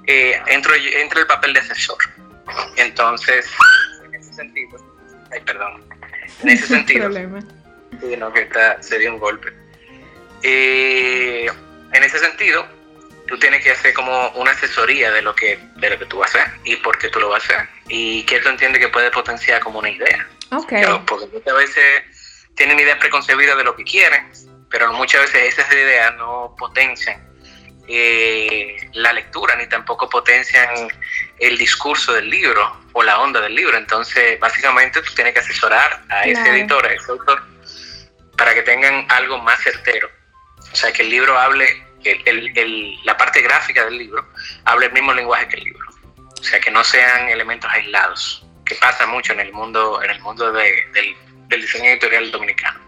eh, 0.08 0.42
entro, 0.48 0.74
entro 0.76 1.22
el 1.22 1.28
papel 1.28 1.54
de 1.54 1.60
asesor. 1.62 1.98
Entonces, 2.78 3.50
en 4.06 4.16
ese 4.16 4.34
sentido, 4.34 4.78
ay, 5.32 5.40
perdón, 5.42 5.84
en 6.42 6.50
ese 6.50 6.68
sentido, 6.76 7.10
sí, 7.12 8.18
no, 8.18 8.32
que 8.34 8.42
está, 8.42 8.82
se 8.82 9.00
dio 9.00 9.14
un 9.14 9.20
golpe. 9.20 9.54
Eh, 10.44 11.48
en 11.94 12.04
ese 12.04 12.20
sentido, 12.20 12.66
tú 13.28 13.38
tienes 13.38 13.64
que 13.64 13.72
hacer 13.72 13.94
como 13.94 14.30
una 14.32 14.52
asesoría 14.52 15.12
de 15.12 15.22
lo 15.22 15.36
que 15.36 15.60
de 15.76 15.90
lo 15.90 16.00
que 16.00 16.06
tú 16.06 16.18
vas 16.18 16.36
a 16.36 16.44
hacer 16.44 16.54
y 16.64 16.76
por 16.78 16.98
qué 16.98 17.10
tú 17.10 17.20
lo 17.20 17.30
vas 17.30 17.44
a 17.50 17.54
hacer 17.54 17.70
y 17.88 18.24
qué 18.26 18.40
tú 18.40 18.50
entiendes 18.50 18.82
que 18.82 18.90
puede 18.90 19.12
potenciar 19.12 19.62
como 19.62 19.80
una 19.80 19.90
idea. 19.90 20.28
Okay. 20.52 20.82
Pero 20.82 21.06
porque 21.06 21.28
muchas 21.28 21.56
veces 21.56 22.04
tienen 22.56 22.80
ideas 22.80 22.98
preconcebidas 22.98 23.58
de 23.58 23.64
lo 23.64 23.76
que 23.76 23.84
quieren, 23.84 24.30
pero 24.70 24.92
muchas 24.94 25.22
veces 25.22 25.58
esas 25.58 25.72
ideas 25.72 26.16
no 26.18 26.56
potencian 26.58 27.31
eh, 27.92 28.90
la 28.94 29.14
lectura 29.14 29.56
ni 29.56 29.68
tampoco 29.68 30.10
potencian 30.10 30.70
el 31.40 31.58
discurso 31.58 32.14
del 32.14 32.30
libro 32.30 32.82
o 32.94 33.04
la 33.04 33.20
onda 33.20 33.42
del 33.42 33.56
libro. 33.56 33.78
Entonces, 33.78 34.40
básicamente 34.40 35.02
tú 35.02 35.14
tienes 35.14 35.34
que 35.34 35.40
asesorar 35.40 36.02
a 36.10 36.24
ese 36.24 36.42
claro. 36.42 36.58
editor, 36.58 36.86
a 36.86 36.94
ese 36.94 37.12
autor, 37.12 37.44
para 38.38 38.54
que 38.54 38.62
tengan 38.64 39.06
algo 39.10 39.38
más 39.40 39.62
certero. 39.62 40.10
O 40.72 40.76
sea, 40.76 40.92
que 40.92 41.02
el 41.02 41.10
libro 41.10 41.38
hable, 41.38 41.84
el, 42.04 42.22
el, 42.26 42.58
el, 42.58 43.06
la 43.06 43.18
parte 43.18 43.42
gráfica 43.42 43.86
del 43.86 43.98
libro 43.98 44.28
hable 44.66 44.86
el 44.88 44.94
mismo 44.94 45.14
lenguaje 45.14 45.48
que 45.48 45.58
el 45.58 45.64
libro. 45.64 45.88
O 46.18 46.44
sea, 46.44 46.60
que 46.60 46.72
no 46.72 46.84
sean 46.84 47.30
elementos 47.30 47.70
aislados, 47.72 48.46
que 48.66 48.76
pasa 48.76 49.06
mucho 49.06 49.34
en 49.34 49.42
el 49.42 49.52
mundo, 49.54 50.02
en 50.02 50.12
el 50.12 50.20
mundo 50.22 50.52
de, 50.52 50.88
del, 50.94 51.16
del 51.48 51.62
diseño 51.62 51.92
editorial 51.92 52.32
dominicano. 52.32 52.80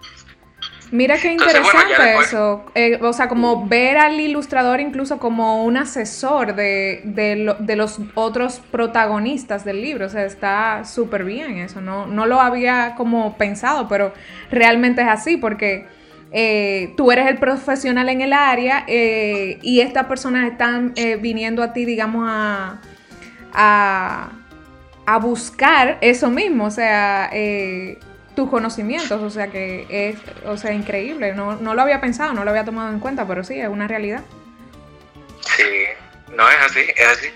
Mira 0.93 1.17
qué 1.17 1.31
interesante 1.31 2.19
eso. 2.21 2.65
Eh, 2.75 2.99
o 3.01 3.13
sea, 3.13 3.27
como 3.27 3.65
ver 3.65 3.97
al 3.97 4.19
ilustrador 4.19 4.79
incluso 4.79 5.17
como 5.17 5.63
un 5.63 5.75
asesor 5.75 6.53
de, 6.53 7.01
de, 7.03 7.75
los 7.75 7.97
otros 8.13 8.61
protagonistas 8.69 9.65
del 9.65 9.81
libro. 9.81 10.05
O 10.05 10.09
sea, 10.09 10.23
está 10.23 10.85
súper 10.85 11.23
bien 11.23 11.57
eso. 11.57 11.81
No, 11.81 12.05
no 12.05 12.27
lo 12.27 12.39
había 12.39 12.93
como 12.95 13.35
pensado, 13.37 13.87
pero 13.87 14.13
realmente 14.51 15.01
es 15.01 15.07
así 15.07 15.35
porque 15.35 15.87
eh, 16.31 16.93
tú 16.95 17.11
eres 17.11 17.25
el 17.25 17.39
profesional 17.39 18.07
en 18.09 18.21
el 18.21 18.31
área 18.31 18.83
eh, 18.85 19.57
y 19.63 19.79
estas 19.79 20.05
personas 20.05 20.51
están 20.51 20.93
viniendo 21.21 21.63
a 21.63 21.73
ti, 21.73 21.85
digamos, 21.85 22.23
a, 22.29 22.81
a, 23.51 24.29
a 25.07 25.17
buscar 25.17 25.97
eso 26.01 26.29
mismo. 26.29 26.65
O 26.65 26.71
sea, 26.71 27.31
tus 28.35 28.49
conocimientos, 28.49 29.21
o 29.21 29.29
sea 29.29 29.47
que 29.47 29.85
es, 29.89 30.17
o 30.45 30.57
sea, 30.57 30.73
increíble, 30.73 31.33
no, 31.33 31.55
no 31.55 31.73
lo 31.73 31.81
había 31.81 32.01
pensado, 32.01 32.33
no 32.33 32.43
lo 32.43 32.49
había 32.49 32.65
tomado 32.65 32.91
en 32.91 32.99
cuenta, 32.99 33.27
pero 33.27 33.43
sí, 33.43 33.59
es 33.59 33.67
una 33.67 33.87
realidad. 33.87 34.23
Sí, 35.55 35.85
no 36.35 36.49
es 36.49 36.57
así, 36.57 36.85
es 36.95 37.07
así. 37.07 37.31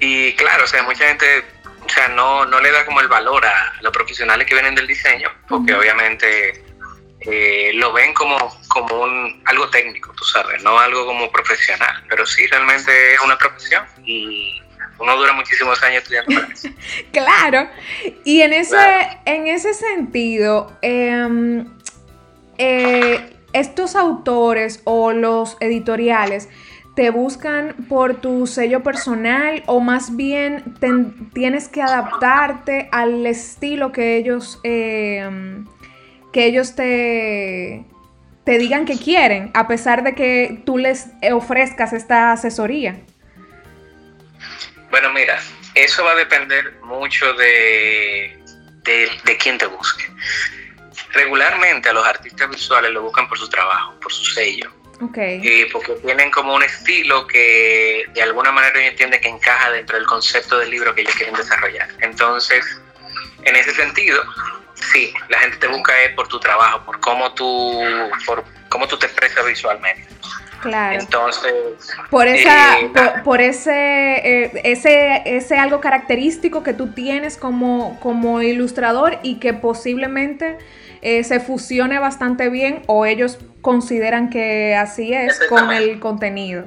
Y 0.00 0.34
claro, 0.34 0.64
o 0.64 0.66
sea, 0.66 0.82
mucha 0.82 1.06
gente, 1.06 1.44
o 1.84 1.88
sea, 1.88 2.08
no, 2.08 2.44
no 2.46 2.60
le 2.60 2.70
da 2.70 2.84
como 2.84 3.00
el 3.00 3.08
valor 3.08 3.44
a 3.44 3.72
los 3.80 3.92
profesionales 3.92 4.46
que 4.46 4.54
vienen 4.54 4.74
del 4.74 4.86
diseño, 4.86 5.30
porque 5.48 5.74
obviamente 5.74 6.64
eh, 7.20 7.72
lo 7.74 7.92
ven 7.92 8.14
como, 8.14 8.36
como 8.68 9.02
un, 9.02 9.42
algo 9.46 9.68
técnico, 9.68 10.12
tú 10.12 10.24
sabes, 10.24 10.62
no 10.62 10.78
algo 10.78 11.06
como 11.06 11.30
profesional, 11.30 12.02
pero 12.08 12.26
sí, 12.26 12.46
realmente 12.46 13.14
es 13.14 13.20
una 13.20 13.36
profesión 13.36 13.84
y 14.04 14.62
uno 15.00 15.16
dura 15.16 15.32
muchísimos 15.32 15.82
años 15.82 16.02
estudiando 16.02 16.34
para 16.34 16.52
eso. 16.52 16.68
claro. 17.12 17.68
Y 18.24 18.42
en 18.42 18.52
ese, 18.52 18.76
en 19.24 19.46
ese 19.46 19.74
sentido, 19.74 20.76
em, 20.82 21.66
eh, 22.58 23.34
estos 23.52 23.96
autores 23.96 24.82
o 24.84 25.12
los 25.12 25.56
editoriales 25.60 26.48
te 26.94 27.10
buscan 27.10 27.74
por 27.88 28.20
tu 28.20 28.46
sello 28.46 28.82
personal 28.82 29.62
o 29.66 29.80
más 29.80 30.16
bien 30.16 30.74
tienes 31.32 31.68
que 31.68 31.80
adaptarte 31.80 32.88
al 32.92 33.24
estilo 33.26 33.92
que 33.92 34.16
ellos 34.16 34.60
em, 34.64 35.66
que 36.32 36.44
ellos 36.44 36.74
te, 36.74 37.86
te 38.44 38.58
digan 38.58 38.84
que 38.84 38.96
quieren, 38.98 39.50
a 39.54 39.66
pesar 39.66 40.02
de 40.04 40.14
que 40.14 40.62
tú 40.64 40.78
les 40.78 41.10
ofrezcas 41.32 41.92
esta 41.92 42.32
asesoría. 42.32 43.00
Bueno, 44.90 45.10
mira, 45.12 45.40
eso 45.74 46.04
va 46.04 46.12
a 46.12 46.16
depender 46.16 46.74
mucho 46.82 47.32
de, 47.34 48.38
de, 48.82 49.36
quién 49.38 49.56
te 49.58 49.66
busque. 49.66 50.04
Regularmente 51.12 51.88
a 51.88 51.92
los 51.92 52.06
artistas 52.06 52.50
visuales 52.50 52.90
lo 52.90 53.02
buscan 53.02 53.28
por 53.28 53.38
su 53.38 53.48
trabajo, 53.48 53.94
por 54.00 54.12
su 54.12 54.24
sello. 54.24 54.72
Okay. 55.00 55.40
Y 55.42 55.64
porque 55.66 55.94
tienen 55.94 56.30
como 56.30 56.54
un 56.54 56.62
estilo 56.62 57.26
que 57.26 58.04
de 58.12 58.22
alguna 58.22 58.52
manera 58.52 58.78
ellos 58.78 58.90
entienden 58.90 59.20
que 59.20 59.28
encaja 59.28 59.70
dentro 59.70 59.96
del 59.96 60.06
concepto 60.06 60.58
del 60.58 60.70
libro 60.70 60.94
que 60.94 61.00
ellos 61.02 61.14
quieren 61.14 61.34
desarrollar. 61.34 61.88
Entonces, 62.00 62.66
en 63.44 63.56
ese 63.56 63.72
sentido, 63.72 64.22
sí, 64.74 65.14
la 65.28 65.38
gente 65.38 65.56
te 65.56 65.68
busca 65.68 65.94
por 66.14 66.28
tu 66.28 66.38
trabajo, 66.38 66.84
por 66.84 67.00
cómo 67.00 67.32
tú, 67.32 67.82
por 68.26 68.44
cómo 68.68 68.86
tú 68.88 68.98
te 68.98 69.06
expresas 69.06 69.46
visualmente. 69.46 70.06
Claro. 70.60 71.00
Entonces. 71.00 71.52
Por 72.10 72.26
esa, 72.26 72.80
eh, 72.80 72.90
por, 73.24 73.40
ese, 73.40 73.72
eh, 73.72 74.60
ese, 74.64 75.22
ese 75.24 75.56
algo 75.56 75.80
característico 75.80 76.62
que 76.62 76.74
tú 76.74 76.92
tienes 76.92 77.36
como, 77.36 77.98
como 78.00 78.42
ilustrador 78.42 79.18
y 79.22 79.40
que 79.40 79.54
posiblemente 79.54 80.58
eh, 81.02 81.24
se 81.24 81.40
fusione 81.40 81.98
bastante 81.98 82.50
bien 82.50 82.82
o 82.86 83.06
ellos 83.06 83.38
consideran 83.62 84.28
que 84.28 84.74
así 84.76 85.14
es 85.14 85.40
con 85.48 85.70
el 85.72 85.98
contenido. 85.98 86.66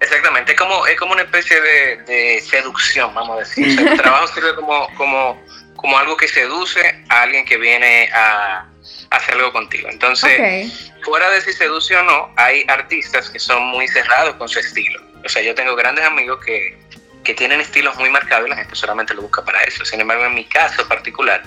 Exactamente, 0.00 0.52
es 0.52 0.58
como, 0.58 0.86
es 0.86 0.96
como 0.96 1.12
una 1.12 1.22
especie 1.22 1.60
de, 1.60 2.40
seducción, 2.40 3.12
vamos 3.14 3.36
a 3.36 3.40
decir. 3.40 3.78
el 3.80 3.96
trabajo 4.00 4.28
sirve 4.28 4.54
como, 4.54 4.88
como, 4.96 5.42
como 5.76 5.98
algo 5.98 6.16
que 6.16 6.28
seduce 6.28 7.04
a 7.08 7.22
alguien 7.22 7.44
que 7.44 7.58
viene 7.58 8.08
a 8.14 8.66
hacer 9.10 9.34
algo 9.34 9.52
contigo. 9.52 9.88
Entonces, 9.90 10.90
fuera 11.02 11.30
de 11.30 11.40
si 11.40 11.52
seduce 11.52 11.96
o 11.96 12.02
no, 12.02 12.32
hay 12.36 12.64
artistas 12.68 13.30
que 13.30 13.38
son 13.38 13.62
muy 13.66 13.88
cerrados 13.88 14.34
con 14.36 14.48
su 14.48 14.58
estilo. 14.58 15.00
O 15.24 15.28
sea, 15.28 15.42
yo 15.42 15.54
tengo 15.54 15.74
grandes 15.74 16.04
amigos 16.04 16.44
que, 16.44 16.78
que 17.24 17.34
tienen 17.34 17.60
estilos 17.60 17.96
muy 17.96 18.10
marcados 18.10 18.46
y 18.46 18.50
la 18.50 18.56
gente 18.56 18.74
solamente 18.74 19.14
lo 19.14 19.22
busca 19.22 19.44
para 19.44 19.62
eso. 19.62 19.84
Sin 19.84 20.00
embargo, 20.00 20.24
en 20.24 20.34
mi 20.34 20.44
caso 20.44 20.86
particular, 20.88 21.42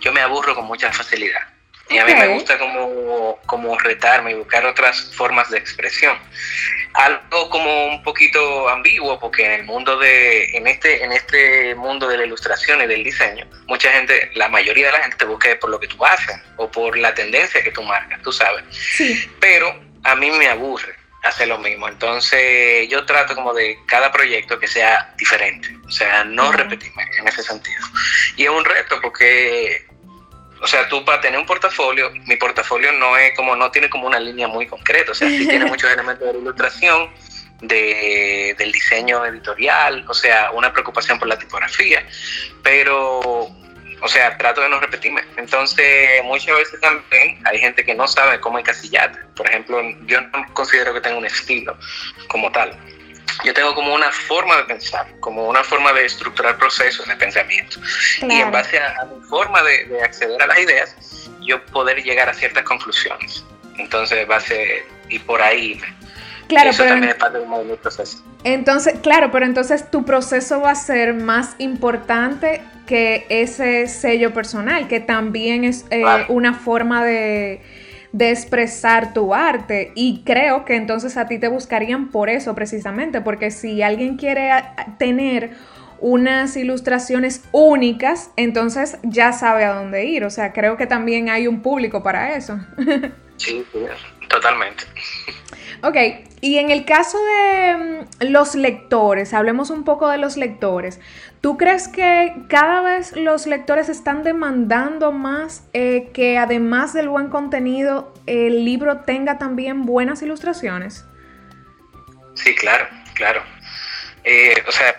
yo 0.00 0.12
me 0.12 0.20
aburro 0.20 0.54
con 0.54 0.66
mucha 0.66 0.92
facilidad. 0.92 1.51
Y 1.88 1.98
a 1.98 2.06
mí 2.06 2.14
me 2.14 2.28
gusta 2.28 2.58
como, 2.58 3.38
como 3.46 3.78
retarme 3.78 4.30
y 4.30 4.34
buscar 4.34 4.64
otras 4.64 5.12
formas 5.14 5.50
de 5.50 5.58
expresión. 5.58 6.16
Algo 6.94 7.50
como 7.50 7.88
un 7.88 8.02
poquito 8.02 8.68
ambiguo, 8.68 9.18
porque 9.18 9.44
en 9.44 9.52
el 9.52 9.64
mundo 9.64 9.98
de, 9.98 10.56
en 10.56 10.66
este, 10.66 11.02
en 11.02 11.12
este 11.12 11.74
mundo 11.74 12.08
de 12.08 12.18
la 12.18 12.24
ilustración 12.24 12.82
y 12.82 12.86
del 12.86 13.04
diseño, 13.04 13.46
mucha 13.66 13.90
gente, 13.92 14.30
la 14.34 14.48
mayoría 14.48 14.86
de 14.86 14.92
la 14.92 15.00
gente 15.00 15.16
te 15.16 15.24
busca 15.24 15.48
por 15.60 15.70
lo 15.70 15.80
que 15.80 15.88
tú 15.88 16.04
haces 16.04 16.36
o 16.56 16.70
por 16.70 16.96
la 16.96 17.14
tendencia 17.14 17.62
que 17.62 17.70
tú 17.70 17.82
marcas, 17.82 18.20
tú 18.22 18.32
sabes. 18.32 18.64
Sí. 18.70 19.30
Pero 19.40 19.78
a 20.04 20.14
mí 20.14 20.30
me 20.30 20.48
aburre 20.48 20.94
hacer 21.22 21.48
lo 21.48 21.58
mismo. 21.58 21.88
Entonces 21.88 22.88
yo 22.88 23.04
trato 23.06 23.34
como 23.34 23.54
de 23.54 23.78
cada 23.86 24.12
proyecto 24.12 24.58
que 24.58 24.68
sea 24.68 25.14
diferente, 25.16 25.68
o 25.86 25.90
sea, 25.90 26.24
no 26.24 26.52
repetirme 26.52 27.04
en 27.18 27.28
ese 27.28 27.42
sentido. 27.42 27.82
Y 28.36 28.44
es 28.44 28.50
un 28.50 28.64
reto 28.64 29.00
porque 29.00 29.86
o 30.62 30.66
sea, 30.66 30.88
tú 30.88 31.04
para 31.04 31.20
tener 31.20 31.38
un 31.38 31.46
portafolio, 31.46 32.10
mi 32.26 32.36
portafolio 32.36 32.92
no 32.92 33.16
es 33.16 33.34
como, 33.36 33.56
no 33.56 33.70
tiene 33.72 33.90
como 33.90 34.06
una 34.06 34.20
línea 34.20 34.46
muy 34.46 34.66
concreta, 34.66 35.10
o 35.10 35.14
sea, 35.14 35.28
sí 35.28 35.46
tiene 35.48 35.64
muchos 35.66 35.90
elementos 35.90 36.32
de 36.32 36.38
ilustración, 36.38 37.10
de, 37.60 38.54
del 38.56 38.70
diseño 38.70 39.24
editorial, 39.26 40.04
o 40.08 40.14
sea, 40.14 40.52
una 40.52 40.72
preocupación 40.72 41.18
por 41.18 41.26
la 41.26 41.36
tipografía, 41.36 42.06
pero, 42.62 43.20
o 43.20 44.08
sea, 44.08 44.36
trato 44.38 44.60
de 44.60 44.68
no 44.68 44.78
repetirme. 44.78 45.22
Entonces, 45.36 46.22
muchas 46.24 46.56
veces 46.56 46.80
también 46.80 47.40
hay 47.44 47.58
gente 47.58 47.84
que 47.84 47.94
no 47.94 48.06
sabe 48.06 48.40
cómo 48.40 48.58
encasillarte. 48.58 49.18
Por 49.36 49.48
ejemplo, 49.48 49.80
yo 50.06 50.20
no 50.20 50.46
considero 50.54 50.94
que 50.94 51.00
tenga 51.00 51.18
un 51.18 51.26
estilo 51.26 51.76
como 52.28 52.50
tal 52.52 52.76
yo 53.44 53.54
tengo 53.54 53.74
como 53.74 53.94
una 53.94 54.10
forma 54.12 54.56
de 54.56 54.64
pensar, 54.64 55.06
como 55.20 55.48
una 55.48 55.64
forma 55.64 55.92
de 55.92 56.06
estructurar 56.06 56.56
procesos 56.58 57.06
de 57.06 57.16
pensamiento. 57.16 57.78
Y 58.22 58.32
en 58.32 58.50
base 58.50 58.78
a, 58.78 59.04
mi 59.04 59.22
forma 59.26 59.62
de, 59.62 60.00
acceder 60.02 60.40
a 60.42 60.46
las 60.46 60.58
ideas, 60.58 60.96
yo 61.40 61.64
poder 61.66 62.02
llegar 62.02 62.28
a 62.28 62.34
ciertas 62.34 62.64
conclusiones. 62.64 63.44
Entonces, 63.78 64.26
base 64.26 64.84
y 65.08 65.18
por 65.18 65.42
ahí. 65.42 65.80
Claro, 66.48 66.70
eso 66.70 66.84
también 66.84 67.10
es 67.10 67.16
parte 67.16 67.38
del 67.38 67.78
proceso. 67.78 68.22
Entonces, 68.44 68.94
claro, 69.02 69.30
pero 69.30 69.46
entonces 69.46 69.90
tu 69.90 70.04
proceso 70.04 70.60
va 70.60 70.72
a 70.72 70.74
ser 70.74 71.14
más 71.14 71.54
importante 71.58 72.62
que 72.86 73.26
ese 73.28 73.86
sello 73.86 74.34
personal, 74.34 74.88
que 74.88 75.00
también 75.00 75.64
es 75.64 75.86
eh, 75.90 76.04
una 76.28 76.54
forma 76.54 77.04
de 77.04 77.62
de 78.12 78.30
expresar 78.30 79.12
tu 79.12 79.34
arte. 79.34 79.92
Y 79.94 80.22
creo 80.24 80.64
que 80.64 80.76
entonces 80.76 81.16
a 81.16 81.26
ti 81.26 81.38
te 81.38 81.48
buscarían 81.48 82.10
por 82.10 82.28
eso 82.28 82.54
precisamente, 82.54 83.20
porque 83.20 83.50
si 83.50 83.82
alguien 83.82 84.16
quiere 84.16 84.50
tener 84.98 85.50
unas 86.00 86.56
ilustraciones 86.56 87.44
únicas, 87.52 88.30
entonces 88.36 88.98
ya 89.02 89.32
sabe 89.32 89.64
a 89.64 89.74
dónde 89.74 90.04
ir. 90.04 90.24
O 90.24 90.30
sea, 90.30 90.52
creo 90.52 90.76
que 90.76 90.86
también 90.86 91.30
hay 91.30 91.46
un 91.46 91.62
público 91.62 92.02
para 92.02 92.36
eso. 92.36 92.58
Sí, 93.38 93.64
totalmente. 94.28 94.84
Ok, 95.84 95.96
y 96.40 96.58
en 96.58 96.70
el 96.70 96.84
caso 96.84 97.18
de 97.24 97.74
mm, 97.74 98.24
los 98.30 98.54
lectores, 98.54 99.34
hablemos 99.34 99.70
un 99.70 99.84
poco 99.84 100.08
de 100.08 100.16
los 100.16 100.36
lectores. 100.36 101.00
¿Tú 101.40 101.56
crees 101.56 101.88
que 101.88 102.34
cada 102.48 102.82
vez 102.82 103.16
los 103.16 103.48
lectores 103.48 103.88
están 103.88 104.22
demandando 104.22 105.10
más 105.10 105.64
eh, 105.72 106.10
que 106.14 106.38
además 106.38 106.92
del 106.92 107.08
buen 107.08 107.28
contenido, 107.30 108.14
el 108.26 108.64
libro 108.64 108.98
tenga 108.98 109.38
también 109.38 109.84
buenas 109.84 110.22
ilustraciones? 110.22 111.04
Sí, 112.34 112.54
claro, 112.54 112.86
claro. 113.14 113.42
Eh, 114.22 114.62
o 114.68 114.70
sea, 114.70 114.96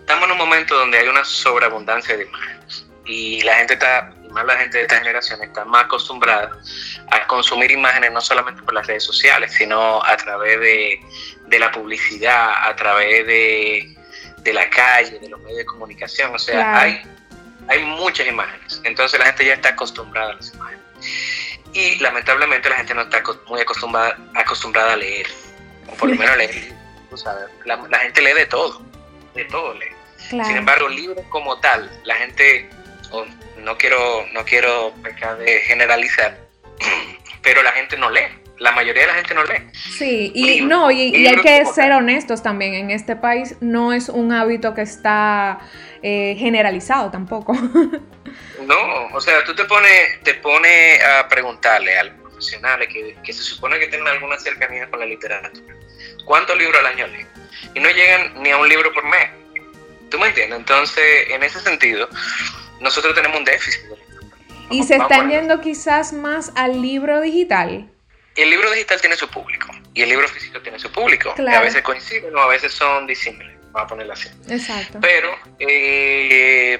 estamos 0.00 0.24
en 0.24 0.32
un 0.32 0.38
momento 0.38 0.76
donde 0.76 0.98
hay 0.98 1.08
una 1.08 1.24
sobreabundancia 1.24 2.14
de 2.14 2.24
imágenes 2.24 2.86
y 3.06 3.40
la 3.40 3.54
gente 3.54 3.72
está, 3.72 4.12
más 4.30 4.44
la 4.44 4.56
gente 4.56 4.78
de 4.78 4.82
esta 4.84 4.98
generación 4.98 5.42
está 5.42 5.64
más 5.64 5.84
acostumbrada 5.84 6.58
a 7.10 7.26
consumir 7.26 7.70
imágenes 7.70 8.12
no 8.12 8.20
solamente 8.20 8.62
por 8.62 8.74
las 8.74 8.86
redes 8.86 9.04
sociales, 9.04 9.52
sino 9.52 10.04
a 10.04 10.16
través 10.16 10.60
de, 10.60 11.00
de 11.46 11.58
la 11.58 11.70
publicidad, 11.70 12.68
a 12.68 12.74
través 12.76 13.26
de 13.26 13.96
de 14.42 14.52
la 14.52 14.68
calle, 14.70 15.18
de 15.18 15.28
los 15.28 15.40
medios 15.40 15.58
de 15.58 15.66
comunicación. 15.66 16.34
O 16.34 16.38
sea, 16.38 16.80
hay, 16.80 17.02
hay 17.68 17.84
muchas 17.84 18.26
imágenes. 18.26 18.80
Entonces 18.84 19.18
la 19.18 19.26
gente 19.26 19.44
ya 19.44 19.54
está 19.54 19.70
acostumbrada 19.70 20.32
a 20.32 20.34
las 20.34 20.54
imágenes. 20.54 20.84
Y 21.72 21.98
lamentablemente 22.00 22.68
la 22.68 22.76
gente 22.76 22.94
no 22.94 23.02
está 23.02 23.22
muy 23.46 23.60
acostumbrada, 23.60 24.16
acostumbrada 24.34 24.94
a 24.94 24.96
leer. 24.96 25.26
O 25.88 25.94
por 25.94 26.08
lo 26.08 26.16
menos 26.16 26.36
leer. 26.36 26.72
la, 27.64 27.98
gente 27.98 28.20
lee 28.22 28.32
de 28.32 28.46
todo. 28.46 28.82
De 29.34 29.44
todo 29.44 29.74
lee. 29.74 29.86
Sin 30.28 30.56
embargo, 30.56 30.88
libros 30.88 31.24
como 31.30 31.58
tal, 31.60 31.90
la 32.04 32.14
gente, 32.14 32.68
no 33.62 33.76
quiero, 33.76 34.26
no 34.32 34.44
quiero 34.44 34.92
pecar 35.02 35.38
de 35.38 35.60
generalizar, 35.60 36.38
pero 37.42 37.62
la 37.62 37.72
gente 37.72 37.96
no 37.96 38.10
lee. 38.10 38.20
La 38.58 38.72
mayoría 38.72 39.02
de 39.02 39.08
la 39.08 39.14
gente 39.14 39.34
no 39.34 39.42
lee. 39.44 39.70
Sí, 39.72 40.32
y 40.34 40.60
no, 40.60 40.90
y, 40.90 41.26
hay 41.26 41.36
que 41.36 41.64
ser 41.64 41.92
honestos 41.92 42.42
también. 42.42 42.74
En 42.74 42.90
este 42.90 43.16
país 43.16 43.56
no 43.62 43.94
es 43.94 44.10
un 44.10 44.32
hábito 44.32 44.74
que 44.74 44.82
está 44.82 45.60
eh, 46.02 46.36
generalizado 46.38 47.10
tampoco. 47.10 47.54
no, 48.66 49.06
o 49.14 49.20
sea, 49.20 49.42
tú 49.44 49.54
te 49.54 49.64
pones, 49.64 50.22
te 50.24 50.34
pones 50.34 51.02
a 51.02 51.26
preguntarle 51.26 51.98
a 51.98 52.04
los 52.04 52.20
profesionales 52.20 52.88
que, 52.92 53.16
que 53.24 53.32
se 53.32 53.42
supone 53.42 53.78
que 53.78 53.86
tienen 53.86 54.08
alguna 54.08 54.38
cercanía 54.38 54.90
con 54.90 55.00
la 55.00 55.06
literatura. 55.06 55.74
¿Cuántos 56.26 56.58
libros 56.58 56.78
al 56.80 56.86
año 56.86 57.06
leen? 57.06 57.28
Y 57.74 57.80
no 57.80 57.88
llegan 57.88 58.42
ni 58.42 58.50
a 58.50 58.58
un 58.58 58.68
libro 58.68 58.92
por 58.92 59.04
mes. 59.04 59.30
¿Tú 60.10 60.18
me 60.18 60.28
entiendes? 60.28 60.58
Entonces, 60.58 61.30
en 61.30 61.42
ese 61.42 61.60
sentido, 61.60 62.08
nosotros 62.80 63.14
tenemos 63.14 63.38
un 63.38 63.44
déficit. 63.44 63.80
¿Y 64.70 64.84
se 64.84 64.96
están 64.96 65.30
yendo 65.30 65.60
quizás 65.60 66.12
más 66.12 66.52
al 66.54 66.80
libro 66.80 67.20
digital? 67.20 67.90
El 68.36 68.50
libro 68.50 68.70
digital 68.70 69.00
tiene 69.00 69.16
su 69.16 69.28
público 69.28 69.66
y 69.92 70.02
el 70.02 70.08
libro 70.08 70.28
físico 70.28 70.60
tiene 70.60 70.78
su 70.78 70.90
público. 70.90 71.34
A 71.36 71.60
veces 71.60 71.82
coinciden 71.82 72.34
o 72.34 72.40
a 72.40 72.48
veces 72.48 72.72
son 72.72 73.06
disímiles, 73.06 73.56
vamos 73.72 73.82
a 73.82 73.86
ponerlo 73.88 74.12
así. 74.12 74.28
Exacto. 74.48 74.98
Pero 75.00 75.36
eh, 75.58 76.78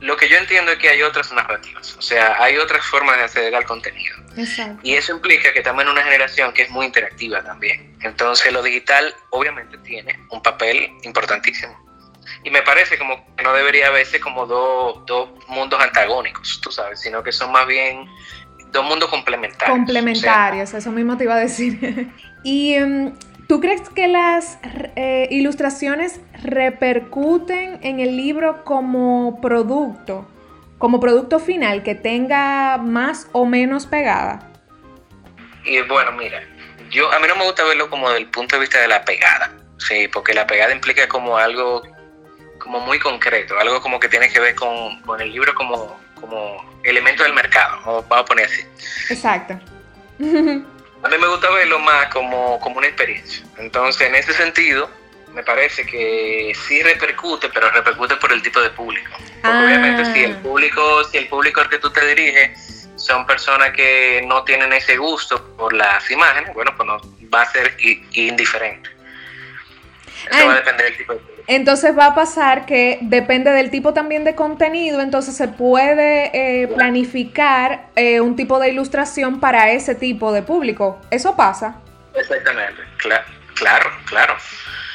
lo 0.00 0.16
que 0.16 0.28
yo 0.28 0.36
entiendo 0.36 0.72
es 0.72 0.78
que 0.78 0.90
hay 0.90 1.02
otras 1.02 1.32
narrativas, 1.32 1.96
o 1.96 2.02
sea, 2.02 2.36
hay 2.42 2.58
otras 2.58 2.84
formas 2.84 3.16
de 3.16 3.24
acceder 3.24 3.54
al 3.54 3.64
contenido. 3.64 4.16
Exacto. 4.36 4.80
Y 4.82 4.94
eso 4.94 5.12
implica 5.12 5.52
que 5.52 5.60
estamos 5.60 5.82
en 5.82 5.88
una 5.88 6.02
generación 6.02 6.52
que 6.52 6.62
es 6.62 6.70
muy 6.70 6.86
interactiva 6.86 7.42
también. 7.42 7.96
Entonces 8.02 8.52
lo 8.52 8.62
digital 8.62 9.14
obviamente 9.30 9.78
tiene 9.78 10.18
un 10.30 10.42
papel 10.42 10.90
importantísimo. 11.02 11.83
Y 12.42 12.50
me 12.50 12.62
parece 12.62 12.98
como 12.98 13.24
que 13.36 13.42
no 13.42 13.52
debería 13.52 13.90
verse 13.90 14.20
como 14.20 14.46
dos, 14.46 15.04
dos 15.06 15.30
mundos 15.48 15.80
antagónicos, 15.82 16.60
tú 16.62 16.70
sabes, 16.70 17.00
sino 17.00 17.22
que 17.22 17.32
son 17.32 17.52
más 17.52 17.66
bien 17.66 18.08
dos 18.74 18.84
mundos 18.84 19.08
complementarios. 19.08 19.76
Complementarios, 19.76 20.74
eso 20.74 20.90
mismo 20.90 21.16
te 21.16 21.24
iba 21.24 21.36
a 21.36 21.38
decir. 21.38 22.10
y 22.44 22.74
em, 22.74 23.14
¿tú 23.48 23.60
crees 23.60 23.88
que 23.88 24.08
las 24.08 24.58
eh, 24.96 25.28
ilustraciones 25.30 26.20
repercuten 26.42 27.78
en 27.82 28.00
el 28.00 28.16
libro 28.16 28.64
como 28.64 29.40
producto, 29.40 30.28
como 30.78 31.00
producto 31.00 31.38
final, 31.38 31.82
que 31.82 31.94
tenga 31.94 32.76
más 32.78 33.28
o 33.32 33.46
menos 33.46 33.86
pegada? 33.86 34.50
Y 35.64 35.80
bueno, 35.82 36.12
mira, 36.12 36.42
yo 36.90 37.10
a 37.10 37.18
mí 37.18 37.26
no 37.26 37.36
me 37.36 37.44
gusta 37.44 37.64
verlo 37.64 37.88
como 37.88 38.10
del 38.10 38.26
punto 38.26 38.56
de 38.56 38.60
vista 38.60 38.80
de 38.80 38.88
la 38.88 39.04
pegada, 39.04 39.50
sí, 39.78 40.08
porque 40.12 40.34
la 40.34 40.46
pegada 40.46 40.74
implica 40.74 41.08
como 41.08 41.38
algo 41.38 41.82
como 42.64 42.80
muy 42.80 42.98
concreto, 42.98 43.58
algo 43.60 43.80
como 43.80 44.00
que 44.00 44.08
tiene 44.08 44.30
que 44.30 44.40
ver 44.40 44.54
con, 44.54 45.00
con 45.02 45.20
el 45.20 45.30
libro 45.30 45.54
como, 45.54 46.00
como 46.18 46.80
elemento 46.82 47.22
del 47.22 47.34
mercado, 47.34 47.78
vamos 47.84 48.04
a 48.10 48.24
poner 48.24 48.46
así. 48.46 48.62
Exacto. 49.10 49.52
A 49.52 51.08
mí 51.08 51.18
me 51.20 51.26
gusta 51.26 51.50
verlo 51.50 51.78
más 51.80 52.06
como, 52.06 52.58
como 52.60 52.78
una 52.78 52.86
experiencia. 52.86 53.44
Entonces, 53.58 54.08
en 54.08 54.14
ese 54.14 54.32
sentido, 54.32 54.90
me 55.34 55.42
parece 55.42 55.84
que 55.84 56.56
sí 56.66 56.82
repercute, 56.82 57.50
pero 57.50 57.70
repercute 57.70 58.16
por 58.16 58.32
el 58.32 58.40
tipo 58.40 58.60
de 58.60 58.70
público. 58.70 59.10
Porque 59.42 59.58
obviamente 59.58 60.06
si 60.14 60.24
el 60.24 60.32
ah. 60.32 60.42
público, 60.42 61.04
si 61.04 61.18
el 61.18 61.28
público 61.28 61.60
al 61.60 61.68
que 61.68 61.78
tú 61.78 61.90
te 61.90 62.06
diriges 62.06 62.88
son 62.96 63.26
personas 63.26 63.72
que 63.72 64.24
no 64.26 64.42
tienen 64.44 64.72
ese 64.72 64.96
gusto 64.96 65.54
por 65.56 65.74
las 65.74 66.10
imágenes, 66.10 66.54
bueno, 66.54 66.72
pues 66.74 66.86
no, 66.86 66.98
va 67.28 67.42
a 67.42 67.52
ser 67.52 67.76
indiferente. 68.12 68.88
Eso 70.30 70.46
va 70.46 70.52
a 70.52 70.56
depender 70.56 70.86
del 70.86 70.96
tipo 70.96 71.12
de 71.12 71.18
público. 71.18 71.33
Entonces 71.46 71.96
va 71.96 72.06
a 72.06 72.14
pasar 72.14 72.64
que 72.64 72.98
depende 73.02 73.50
del 73.50 73.70
tipo 73.70 73.92
también 73.92 74.24
de 74.24 74.34
contenido, 74.34 75.00
entonces 75.00 75.36
se 75.36 75.48
puede 75.48 76.30
eh, 76.32 76.68
planificar 76.68 77.88
eh, 77.96 78.20
un 78.20 78.34
tipo 78.34 78.58
de 78.58 78.70
ilustración 78.70 79.40
para 79.40 79.70
ese 79.70 79.94
tipo 79.94 80.32
de 80.32 80.42
público. 80.42 81.00
¿Eso 81.10 81.36
pasa? 81.36 81.76
Exactamente, 82.14 82.82
claro, 82.96 83.24
claro, 83.54 83.90
claro. 84.06 84.36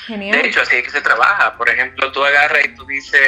Genial. 0.08 0.42
De 0.42 0.48
hecho, 0.48 0.62
así 0.62 0.78
es 0.78 0.84
que 0.84 0.90
se 0.90 1.02
trabaja. 1.02 1.56
Por 1.56 1.70
ejemplo, 1.70 2.12
tú 2.12 2.26
agarras 2.26 2.66
y 2.66 2.76
tú 2.76 2.84
dices, 2.88 3.22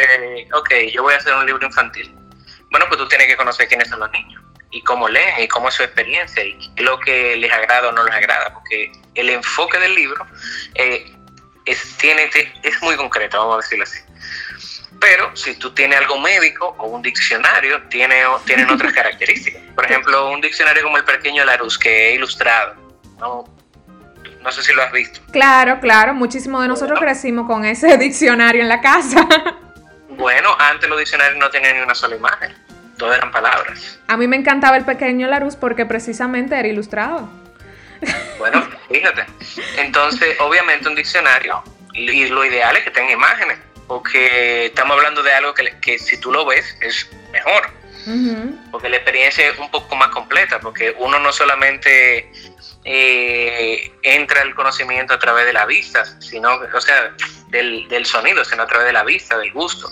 ok, 0.53 0.73
yo 0.91 1.03
voy 1.03 1.13
a 1.13 1.17
hacer 1.17 1.35
un 1.35 1.45
libro 1.45 1.67
infantil. 1.67 2.11
Bueno, 2.71 2.87
pues 2.87 2.99
tú 2.99 3.07
tienes 3.07 3.27
que 3.27 3.37
conocer 3.37 3.67
quiénes 3.67 3.87
son 3.87 3.99
los 3.99 4.09
niños 4.11 4.41
y 4.71 4.81
cómo 4.81 5.07
leen 5.07 5.43
y 5.43 5.47
cómo 5.47 5.67
es 5.69 5.75
su 5.75 5.83
experiencia 5.83 6.43
y 6.43 6.71
lo 6.77 6.99
que 6.99 7.35
les 7.35 7.51
agrada 7.51 7.89
o 7.89 7.91
no 7.91 8.03
les 8.03 8.15
agrada, 8.15 8.53
porque 8.53 8.91
el 9.15 9.29
enfoque 9.29 9.77
del 9.77 9.93
libro 9.93 10.25
eh, 10.75 11.13
es, 11.65 11.97
tiene, 11.97 12.29
es 12.63 12.81
muy 12.81 12.95
concreta, 12.95 13.37
vamos 13.37 13.55
a 13.55 13.57
decirlo 13.57 13.83
así. 13.83 13.99
Pero 14.99 15.35
si 15.35 15.55
tú 15.55 15.73
tienes 15.73 15.97
algo 15.97 16.19
médico 16.19 16.75
o 16.77 16.87
un 16.87 17.01
diccionario, 17.01 17.81
tiene, 17.89 18.23
tienen 18.45 18.69
otras 18.71 18.93
características. 18.93 19.61
Por 19.73 19.85
ejemplo, 19.85 20.29
un 20.29 20.41
diccionario 20.41 20.83
como 20.83 20.97
el 20.97 21.03
Pequeño 21.03 21.43
Larus, 21.43 21.77
que 21.77 22.09
he 22.09 22.15
ilustrado. 22.15 22.75
No, 23.19 23.45
no 24.41 24.51
sé 24.51 24.61
si 24.61 24.73
lo 24.73 24.83
has 24.83 24.91
visto. 24.91 25.19
Claro, 25.31 25.79
claro. 25.79 26.13
Muchísimos 26.13 26.61
de 26.61 26.67
nosotros 26.67 26.99
crecimos 26.99 27.47
con 27.47 27.65
ese 27.65 27.97
diccionario 27.99 28.61
en 28.61 28.69
la 28.69 28.79
casa. 28.79 29.27
Bueno, 30.09 30.49
antes 30.59 30.87
los 30.87 30.99
diccionarios 30.99 31.39
no 31.39 31.49
tenían 31.49 31.77
ni 31.77 31.81
una 31.81 31.95
sola 31.95 32.15
imagen. 32.15 32.53
Todo 32.97 33.11
eran 33.11 33.31
palabras. 33.31 33.99
A 34.07 34.17
mí 34.17 34.27
me 34.27 34.35
encantaba 34.35 34.77
el 34.77 34.85
Pequeño 34.85 35.27
Larus 35.27 35.55
porque 35.55 35.87
precisamente 35.87 36.59
era 36.59 36.67
ilustrado. 36.67 37.27
Bueno, 38.37 38.67
fíjate. 38.89 39.25
Entonces, 39.77 40.35
obviamente 40.39 40.89
un 40.89 40.95
diccionario, 40.95 41.63
y 41.93 42.27
lo 42.27 42.45
ideal 42.45 42.75
es 42.77 42.83
que 42.83 42.91
tenga 42.91 43.11
imágenes, 43.11 43.57
porque 43.87 44.67
estamos 44.67 44.97
hablando 44.97 45.21
de 45.21 45.33
algo 45.33 45.53
que, 45.53 45.77
que 45.81 45.99
si 45.99 46.17
tú 46.17 46.31
lo 46.31 46.45
ves 46.45 46.77
es 46.81 47.09
mejor. 47.31 47.69
Porque 48.71 48.89
la 48.89 48.95
experiencia 48.95 49.47
es 49.47 49.59
un 49.59 49.69
poco 49.69 49.95
más 49.95 50.09
completa, 50.09 50.59
porque 50.59 50.95
uno 50.97 51.19
no 51.19 51.31
solamente 51.31 52.31
eh, 52.83 53.91
entra 54.01 54.41
el 54.41 54.55
conocimiento 54.55 55.13
a 55.13 55.19
través 55.19 55.45
de 55.45 55.53
la 55.53 55.65
vista, 55.65 56.03
sino, 56.19 56.55
o 56.55 56.81
sea, 56.81 57.13
del, 57.49 57.87
del 57.89 58.05
sonido, 58.05 58.43
sino 58.43 58.63
a 58.63 58.67
través 58.67 58.87
de 58.87 58.93
la 58.93 59.03
vista, 59.03 59.37
del 59.37 59.51
gusto. 59.51 59.87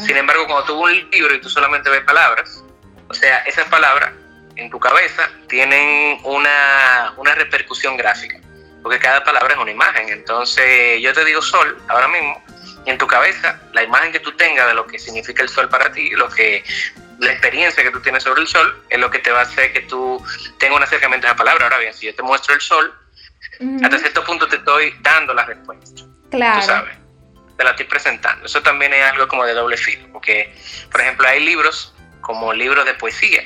Sin 0.00 0.16
embargo, 0.16 0.46
cuando 0.46 0.64
tú 0.64 0.84
ves 0.84 1.02
un 1.04 1.10
libro 1.10 1.34
y 1.34 1.40
tú 1.40 1.48
solamente 1.48 1.88
ves 1.88 2.02
palabras, 2.02 2.62
o 3.08 3.14
sea, 3.14 3.38
esas 3.46 3.66
palabras 3.68 4.12
en 4.58 4.70
tu 4.70 4.78
cabeza 4.78 5.30
tienen 5.48 6.18
una, 6.24 7.14
repercusión 7.36 7.96
gráfica, 7.96 8.38
porque 8.82 8.98
cada 8.98 9.22
palabra 9.22 9.54
es 9.54 9.60
una 9.60 9.70
imagen. 9.70 10.08
Entonces, 10.08 11.00
yo 11.00 11.12
te 11.12 11.24
digo 11.24 11.40
sol 11.40 11.80
ahora 11.88 12.08
mismo, 12.08 12.42
y 12.84 12.90
en 12.90 12.98
tu 12.98 13.06
cabeza, 13.06 13.60
la 13.72 13.82
imagen 13.82 14.12
que 14.12 14.20
tú 14.20 14.32
tengas 14.32 14.66
de 14.66 14.74
lo 14.74 14.86
que 14.86 14.98
significa 14.98 15.42
el 15.42 15.48
sol 15.48 15.68
para 15.68 15.92
ti, 15.92 16.10
lo 16.10 16.28
que 16.28 16.64
la 17.20 17.32
experiencia 17.32 17.82
que 17.82 17.90
tú 17.90 18.00
tienes 18.00 18.22
sobre 18.22 18.42
el 18.42 18.48
sol, 18.48 18.84
es 18.90 18.98
lo 18.98 19.10
que 19.10 19.20
te 19.20 19.30
va 19.30 19.40
a 19.40 19.42
hacer 19.42 19.72
que 19.72 19.80
tú 19.82 20.22
tengas 20.58 20.76
un 20.76 20.82
acercamiento 20.82 21.26
a 21.26 21.30
la 21.30 21.36
palabra. 21.36 21.64
Ahora 21.64 21.78
bien, 21.78 21.94
si 21.94 22.06
yo 22.06 22.14
te 22.14 22.22
muestro 22.22 22.54
el 22.54 22.60
sol, 22.60 22.94
hasta 23.82 23.98
cierto 23.98 24.24
punto 24.24 24.48
te 24.48 24.56
estoy 24.56 24.94
dando 25.00 25.34
la 25.34 25.44
respuesta. 25.44 26.02
Claro. 26.30 26.60
Tú 26.60 26.66
sabes, 26.66 26.96
te 27.56 27.64
la 27.64 27.70
estoy 27.70 27.86
presentando. 27.86 28.46
Eso 28.46 28.62
también 28.62 28.92
es 28.92 29.04
algo 29.04 29.28
como 29.28 29.44
de 29.44 29.54
doble 29.54 29.76
filo, 29.76 30.08
porque, 30.12 30.54
por 30.90 31.00
ejemplo, 31.00 31.28
hay 31.28 31.44
libros 31.44 31.94
como 32.20 32.52
libros 32.52 32.84
de 32.84 32.94
poesía, 32.94 33.42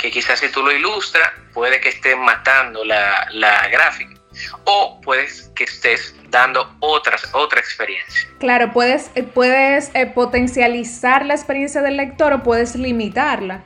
que 0.00 0.10
quizás 0.10 0.40
si 0.40 0.48
tú 0.48 0.62
lo 0.62 0.72
ilustras, 0.72 1.30
puede 1.52 1.80
que 1.80 1.90
estés 1.90 2.16
matando 2.16 2.84
la, 2.84 3.28
la 3.32 3.68
gráfica 3.68 4.20
o 4.64 5.00
puedes 5.02 5.50
que 5.54 5.64
estés 5.64 6.14
dando 6.28 6.74
otras, 6.80 7.28
otra 7.32 7.60
experiencia. 7.60 8.28
Claro, 8.38 8.72
puedes, 8.72 9.10
eh, 9.14 9.22
puedes 9.22 9.90
eh, 9.94 10.06
potencializar 10.06 11.26
la 11.26 11.34
experiencia 11.34 11.82
del 11.82 11.96
lector 11.96 12.32
o 12.32 12.42
puedes 12.42 12.74
limitarla. 12.76 13.62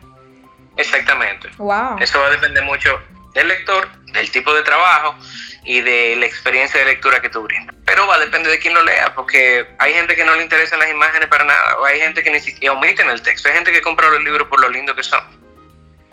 Exactamente. 0.76 1.50
Wow. 1.58 1.98
Eso 2.00 2.18
va 2.18 2.26
a 2.26 2.30
depender 2.30 2.64
mucho 2.64 3.00
del 3.34 3.48
lector, 3.48 3.88
del 4.12 4.30
tipo 4.30 4.52
de 4.54 4.62
trabajo 4.62 5.16
y 5.64 5.80
de 5.80 6.16
la 6.16 6.26
experiencia 6.26 6.80
de 6.80 6.86
lectura 6.86 7.20
que 7.20 7.28
tú 7.28 7.42
brindas. 7.42 7.74
Pero 7.84 8.06
va 8.06 8.16
a 8.16 8.18
depender 8.18 8.50
de 8.50 8.58
quién 8.58 8.74
lo 8.74 8.82
lea, 8.82 9.14
porque 9.14 9.66
hay 9.78 9.92
gente 9.92 10.16
que 10.16 10.24
no 10.24 10.34
le 10.34 10.42
interesan 10.42 10.78
las 10.78 10.90
imágenes 10.90 11.28
para 11.28 11.44
nada, 11.44 11.78
o 11.78 11.84
hay 11.84 12.00
gente 12.00 12.22
que 12.22 12.30
ni 12.30 12.40
siquiera 12.40 12.72
omiten 12.74 13.08
el 13.08 13.22
texto, 13.22 13.48
hay 13.48 13.54
gente 13.54 13.72
que 13.72 13.82
compra 13.82 14.08
los 14.10 14.22
libros 14.22 14.48
por 14.48 14.60
lo 14.60 14.68
lindo 14.68 14.94
que 14.94 15.02
son. 15.02 15.22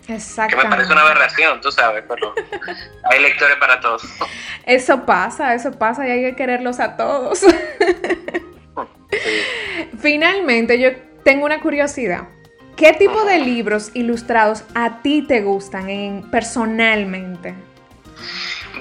Que 0.07 0.55
me 0.55 0.65
parece 0.65 0.91
una 0.91 1.01
aberración, 1.01 1.61
tú 1.61 1.71
sabes, 1.71 2.03
pero 2.07 2.33
hay 3.11 3.21
lectores 3.21 3.55
para 3.57 3.79
todos. 3.79 4.03
Eso 4.65 5.05
pasa, 5.05 5.53
eso 5.53 5.71
pasa 5.71 6.07
y 6.07 6.11
hay 6.11 6.21
que 6.21 6.35
quererlos 6.35 6.79
a 6.79 6.97
todos. 6.97 7.45
Finalmente, 9.99 10.79
yo 10.79 10.89
tengo 11.23 11.45
una 11.45 11.61
curiosidad. 11.61 12.27
¿Qué 12.75 12.93
tipo 12.93 13.23
de 13.25 13.39
libros 13.39 13.91
ilustrados 13.93 14.63
a 14.73 15.01
ti 15.01 15.23
te 15.27 15.41
gustan 15.41 15.89
en, 15.89 16.31
personalmente? 16.31 17.53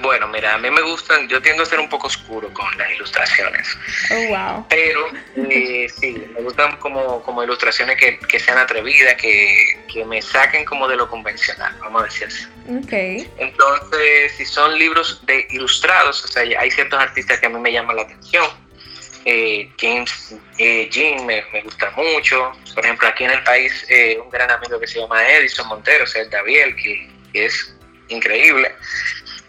Bueno, 0.01 0.27
mira, 0.27 0.55
a 0.55 0.57
mí 0.57 0.69
me 0.69 0.81
gustan, 0.81 1.27
yo 1.27 1.41
tiendo 1.41 1.63
a 1.63 1.65
ser 1.65 1.79
un 1.79 1.89
poco 1.89 2.07
oscuro 2.07 2.51
con 2.53 2.65
las 2.77 2.91
ilustraciones. 2.91 3.77
Oh, 4.09 4.27
wow. 4.27 4.65
Pero 4.69 5.05
eh, 5.35 5.87
sí, 5.89 6.25
me 6.33 6.41
gustan 6.41 6.77
como, 6.77 7.21
como 7.23 7.43
ilustraciones 7.43 7.97
que, 7.97 8.17
que 8.19 8.39
sean 8.39 8.57
atrevidas, 8.57 9.15
que, 9.15 9.79
que, 9.91 10.03
me 10.05 10.21
saquen 10.21 10.65
como 10.65 10.87
de 10.87 10.95
lo 10.95 11.07
convencional, 11.07 11.75
vamos 11.79 12.01
a 12.01 12.05
decir 12.05 12.27
así. 12.27 12.47
Okay. 12.83 13.29
Entonces, 13.37 14.33
si 14.37 14.45
son 14.45 14.77
libros 14.77 15.23
de 15.25 15.47
ilustrados, 15.51 16.23
o 16.25 16.27
sea, 16.27 16.43
hay 16.59 16.71
ciertos 16.71 16.99
artistas 16.99 17.39
que 17.39 17.45
a 17.45 17.49
mí 17.49 17.59
me 17.59 17.71
llaman 17.71 17.95
la 17.95 18.03
atención. 18.03 18.45
Eh, 19.25 19.69
James 19.79 20.35
eh, 20.57 20.89
Jean 20.91 21.25
me, 21.25 21.43
me, 21.53 21.61
gusta 21.61 21.91
mucho. 21.91 22.51
Por 22.73 22.83
ejemplo, 22.83 23.07
aquí 23.07 23.23
en 23.23 23.31
el 23.31 23.43
país, 23.43 23.85
eh, 23.89 24.17
un 24.19 24.29
gran 24.31 24.49
amigo 24.49 24.79
que 24.79 24.87
se 24.87 24.99
llama 24.99 25.27
Edison 25.27 25.67
Montero, 25.67 26.05
o 26.05 26.07
sea, 26.07 26.25
David, 26.25 26.75
que, 26.81 27.09
que 27.31 27.45
es 27.45 27.75
increíble. 28.07 28.73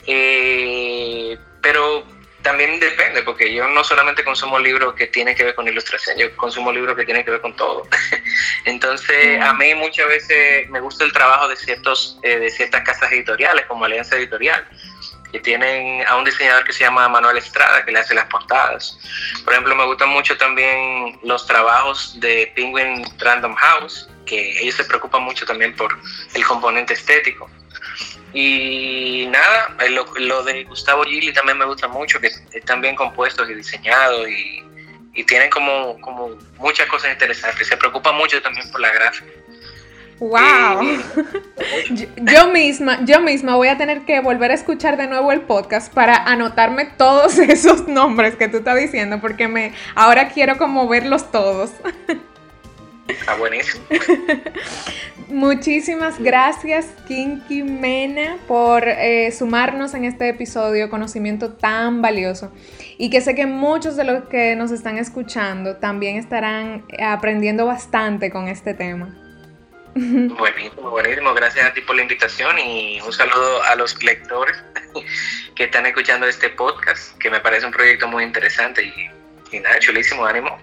Eh, 0.07 1.38
pero 1.61 2.05
también 2.43 2.81
depende, 2.81 3.23
porque 3.23 3.53
yo 3.53 3.69
no 3.69 3.85
solamente 3.85 4.25
consumo 4.25 4.59
libros 4.59 4.95
que 4.95 5.07
tienen 5.07 5.35
que 5.35 5.45
ver 5.45 5.55
con 5.55 5.69
ilustración, 5.69 6.19
yo 6.19 6.37
consumo 6.37 6.73
libros 6.73 6.97
que 6.97 7.05
tienen 7.05 7.25
que 7.25 7.31
ver 7.31 7.41
con 7.41 7.55
todo. 7.57 7.87
Entonces, 8.65 9.41
a 9.41 9.55
mí 9.55 9.75
muchas 9.75 10.09
veces 10.09 10.69
me 10.69 10.81
gusta 10.81 11.05
el 11.05 11.12
trabajo 11.12 11.49
de, 11.49 11.57
ciertos, 11.57 12.19
eh, 12.23 12.38
de 12.38 12.51
ciertas 12.51 12.83
casas 12.83 13.11
editoriales, 13.12 13.67
como 13.67 13.85
Alianza 13.85 14.17
Editorial, 14.17 14.67
que 15.31 15.41
tienen 15.41 16.07
a 16.07 16.17
un 16.17 16.25
diseñador 16.25 16.65
que 16.65 16.73
se 16.73 16.85
llama 16.85 17.09
Manuel 17.09 17.38
Estrada, 17.38 17.85
que 17.85 17.93
le 17.93 18.01
hace 18.01 18.15
las 18.15 18.27
portadas. 18.27 18.99
Por 19.45 19.55
ejemplo, 19.55 19.75
me 19.75 19.87
gustan 19.87 20.11
mucho 20.11 20.37
también 20.37 21.19
los 21.23 21.47
trabajos 21.47 22.21
de 22.21 22.53
Penguin 22.55 23.05
Random 23.19 23.55
House, 23.55 24.09
que 24.27 24.61
ellos 24.61 24.75
se 24.75 24.85
preocupan 24.85 25.23
mucho 25.23 25.47
también 25.47 25.75
por 25.75 25.97
el 26.35 26.45
componente 26.45 26.93
estético. 26.93 27.49
Y 28.35 29.27
nada, 29.31 29.77
eh, 29.81 29.90
lo, 29.90 30.42
de 30.42 30.64
Gustavo 30.64 31.05
Gili 31.05 31.33
también 31.33 31.59
me 31.59 31.66
gusta 31.66 31.88
mucho, 31.88 32.21
que 32.21 32.31
están 32.53 32.81
bien 32.81 32.95
compuestos 32.95 33.49
y 33.51 33.55
diseñados 33.55 34.29
y, 34.29 34.62
tienen 35.27 35.51
como, 35.51 36.01
como 36.01 36.31
muchas 36.59 36.88
cosas 36.88 37.12
interesantes. 37.12 37.68
Se 37.68 37.77
preocupa 37.77 38.12
mucho 38.12 38.40
también 38.42 38.71
por 38.73 38.81
la 38.81 38.92
gráfica. 38.92 39.31
¡Wow! 40.23 41.03
yo, 42.16 42.53
misma, 42.53 43.05
yo 43.05 43.21
misma 43.21 43.57
voy 43.57 43.68
a 43.68 43.77
tener 43.77 44.03
que 44.03 44.21
volver 44.21 44.53
a 44.53 44.55
escuchar 44.55 44.97
de 44.97 45.09
nuevo 45.09 45.33
el 45.33 45.40
podcast 45.40 45.92
para 45.92 46.14
anotarme 46.14 46.85
todos 46.85 47.38
esos 47.38 47.88
nombres 47.88 48.37
que 48.37 48.49
tú 48.49 48.59
estás 48.59 48.77
diciendo, 48.77 49.21
porque 49.21 49.49
me 49.49 49.75
ahora 49.97 50.29
quiero 50.29 50.59
como 50.59 50.87
verlos 50.87 51.31
todos. 51.33 51.73
Está 53.12 53.35
buenísimo. 53.37 53.85
Muchísimas 55.29 56.18
gracias, 56.18 56.88
Kinky 57.07 57.62
Mena, 57.62 58.38
por 58.46 58.87
eh, 58.87 59.33
sumarnos 59.33 59.94
en 59.94 60.05
este 60.05 60.29
episodio 60.29 60.90
conocimiento 60.90 61.55
tan 61.55 62.03
valioso. 62.03 62.53
Y 62.98 63.11
que 63.11 63.20
sé 63.20 63.35
que 63.35 63.46
muchos 63.46 63.96
de 63.96 64.05
los 64.05 64.25
que 64.25 64.55
nos 64.57 64.70
están 64.70 64.98
escuchando 64.98 65.77
también 65.77 66.16
estarán 66.16 66.85
aprendiendo 67.03 67.66
bastante 67.66 68.31
con 68.31 68.48
este 68.48 68.75
tema. 68.75 69.18
Buenísimo, 69.94 70.90
buenísimo. 70.90 71.35
Gracias 71.35 71.66
a 71.66 71.72
ti 71.75 71.83
por 71.83 71.96
la 71.96 72.03
invitación 72.03 72.59
y 72.59 73.01
un 73.01 73.12
saludo 73.12 73.62
a 73.62 73.75
los 73.75 74.03
lectores 74.03 74.57
que 75.55 75.64
están 75.64 75.85
escuchando 75.87 76.27
este 76.27 76.48
podcast, 76.51 77.16
que 77.18 77.31
me 77.31 77.40
parece 77.40 77.66
un 77.66 77.72
proyecto 77.72 78.09
muy 78.09 78.25
interesante 78.25 78.83
y, 78.83 79.11
y 79.55 79.61
nada, 79.61 79.79
chulísimo, 79.81 80.25
ánimo. 80.25 80.59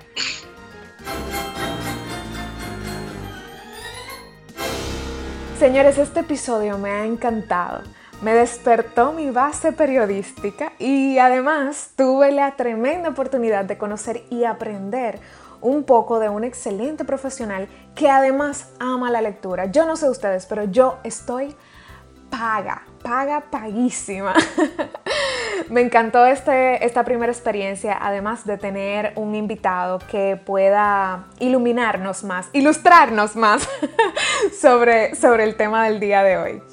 Señores, 5.59 5.97
este 5.97 6.21
episodio 6.21 6.77
me 6.77 6.89
ha 6.89 7.05
encantado. 7.05 7.81
Me 8.21 8.33
despertó 8.33 9.11
mi 9.11 9.29
base 9.29 9.73
periodística 9.73 10.71
y 10.79 11.17
además 11.17 11.91
tuve 11.97 12.31
la 12.31 12.55
tremenda 12.55 13.09
oportunidad 13.09 13.65
de 13.65 13.77
conocer 13.77 14.23
y 14.29 14.45
aprender 14.45 15.19
un 15.59 15.83
poco 15.83 16.19
de 16.19 16.29
un 16.29 16.45
excelente 16.45 17.03
profesional 17.03 17.67
que 17.93 18.09
además 18.09 18.69
ama 18.79 19.11
la 19.11 19.19
lectura. 19.19 19.65
Yo 19.65 19.85
no 19.85 19.97
sé 19.97 20.09
ustedes, 20.09 20.45
pero 20.45 20.63
yo 20.63 20.99
estoy 21.03 21.53
paga, 22.29 22.83
paga, 23.03 23.43
paguísima. 23.51 24.35
Me 25.69 25.81
encantó 25.81 26.25
este, 26.25 26.85
esta 26.85 27.03
primera 27.03 27.31
experiencia, 27.31 27.97
además 27.99 28.45
de 28.45 28.57
tener 28.57 29.13
un 29.15 29.35
invitado 29.35 29.99
que 30.09 30.39
pueda 30.43 31.27
iluminarnos 31.39 32.23
más, 32.23 32.49
ilustrarnos 32.53 33.35
más 33.35 33.67
sobre, 34.59 35.15
sobre 35.15 35.43
el 35.43 35.55
tema 35.55 35.85
del 35.85 35.99
día 35.99 36.23
de 36.23 36.37
hoy. 36.37 36.63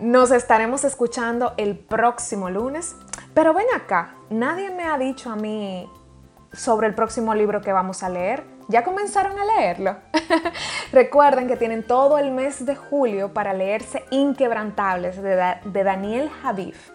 Nos 0.00 0.30
estaremos 0.30 0.84
escuchando 0.84 1.54
el 1.56 1.76
próximo 1.76 2.50
lunes, 2.50 2.94
pero 3.34 3.52
ven 3.52 3.66
acá, 3.74 4.14
nadie 4.30 4.70
me 4.70 4.84
ha 4.84 4.96
dicho 4.96 5.30
a 5.30 5.36
mí 5.36 5.90
sobre 6.52 6.86
el 6.86 6.94
próximo 6.94 7.34
libro 7.34 7.60
que 7.60 7.72
vamos 7.72 8.02
a 8.02 8.08
leer. 8.08 8.44
¿Ya 8.70 8.84
comenzaron 8.84 9.38
a 9.38 9.44
leerlo? 9.44 9.96
Recuerden 10.92 11.48
que 11.48 11.56
tienen 11.56 11.82
todo 11.82 12.18
el 12.18 12.30
mes 12.30 12.66
de 12.66 12.76
julio 12.76 13.32
para 13.32 13.54
leerse 13.54 14.04
Inquebrantables 14.10 15.22
de, 15.22 15.56
de 15.64 15.84
Daniel 15.84 16.30
Javif. 16.42 16.90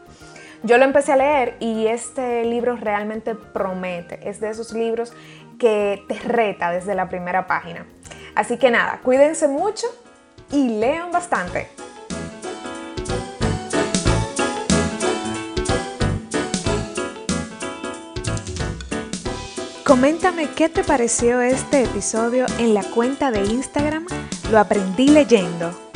Yo 0.65 0.77
lo 0.77 0.85
empecé 0.85 1.11
a 1.11 1.17
leer 1.17 1.57
y 1.59 1.87
este 1.87 2.45
libro 2.45 2.77
realmente 2.77 3.35
promete. 3.35 4.29
Es 4.29 4.39
de 4.39 4.49
esos 4.49 4.71
libros 4.71 5.11
que 5.59 6.01
te 6.07 6.17
reta 6.19 6.71
desde 6.71 6.95
la 6.95 7.09
primera 7.09 7.47
página. 7.47 7.85
Así 8.33 8.57
que 8.57 8.71
nada, 8.71 9.01
cuídense 9.03 9.49
mucho 9.49 9.87
y 10.51 10.79
lean 10.79 11.11
bastante. 11.11 11.67
Coméntame 19.85 20.47
qué 20.55 20.69
te 20.69 20.85
pareció 20.85 21.41
este 21.41 21.83
episodio 21.83 22.45
en 22.57 22.73
la 22.73 22.83
cuenta 22.83 23.31
de 23.31 23.43
Instagram 23.43 24.07
Lo 24.49 24.59
aprendí 24.59 25.09
leyendo. 25.09 25.92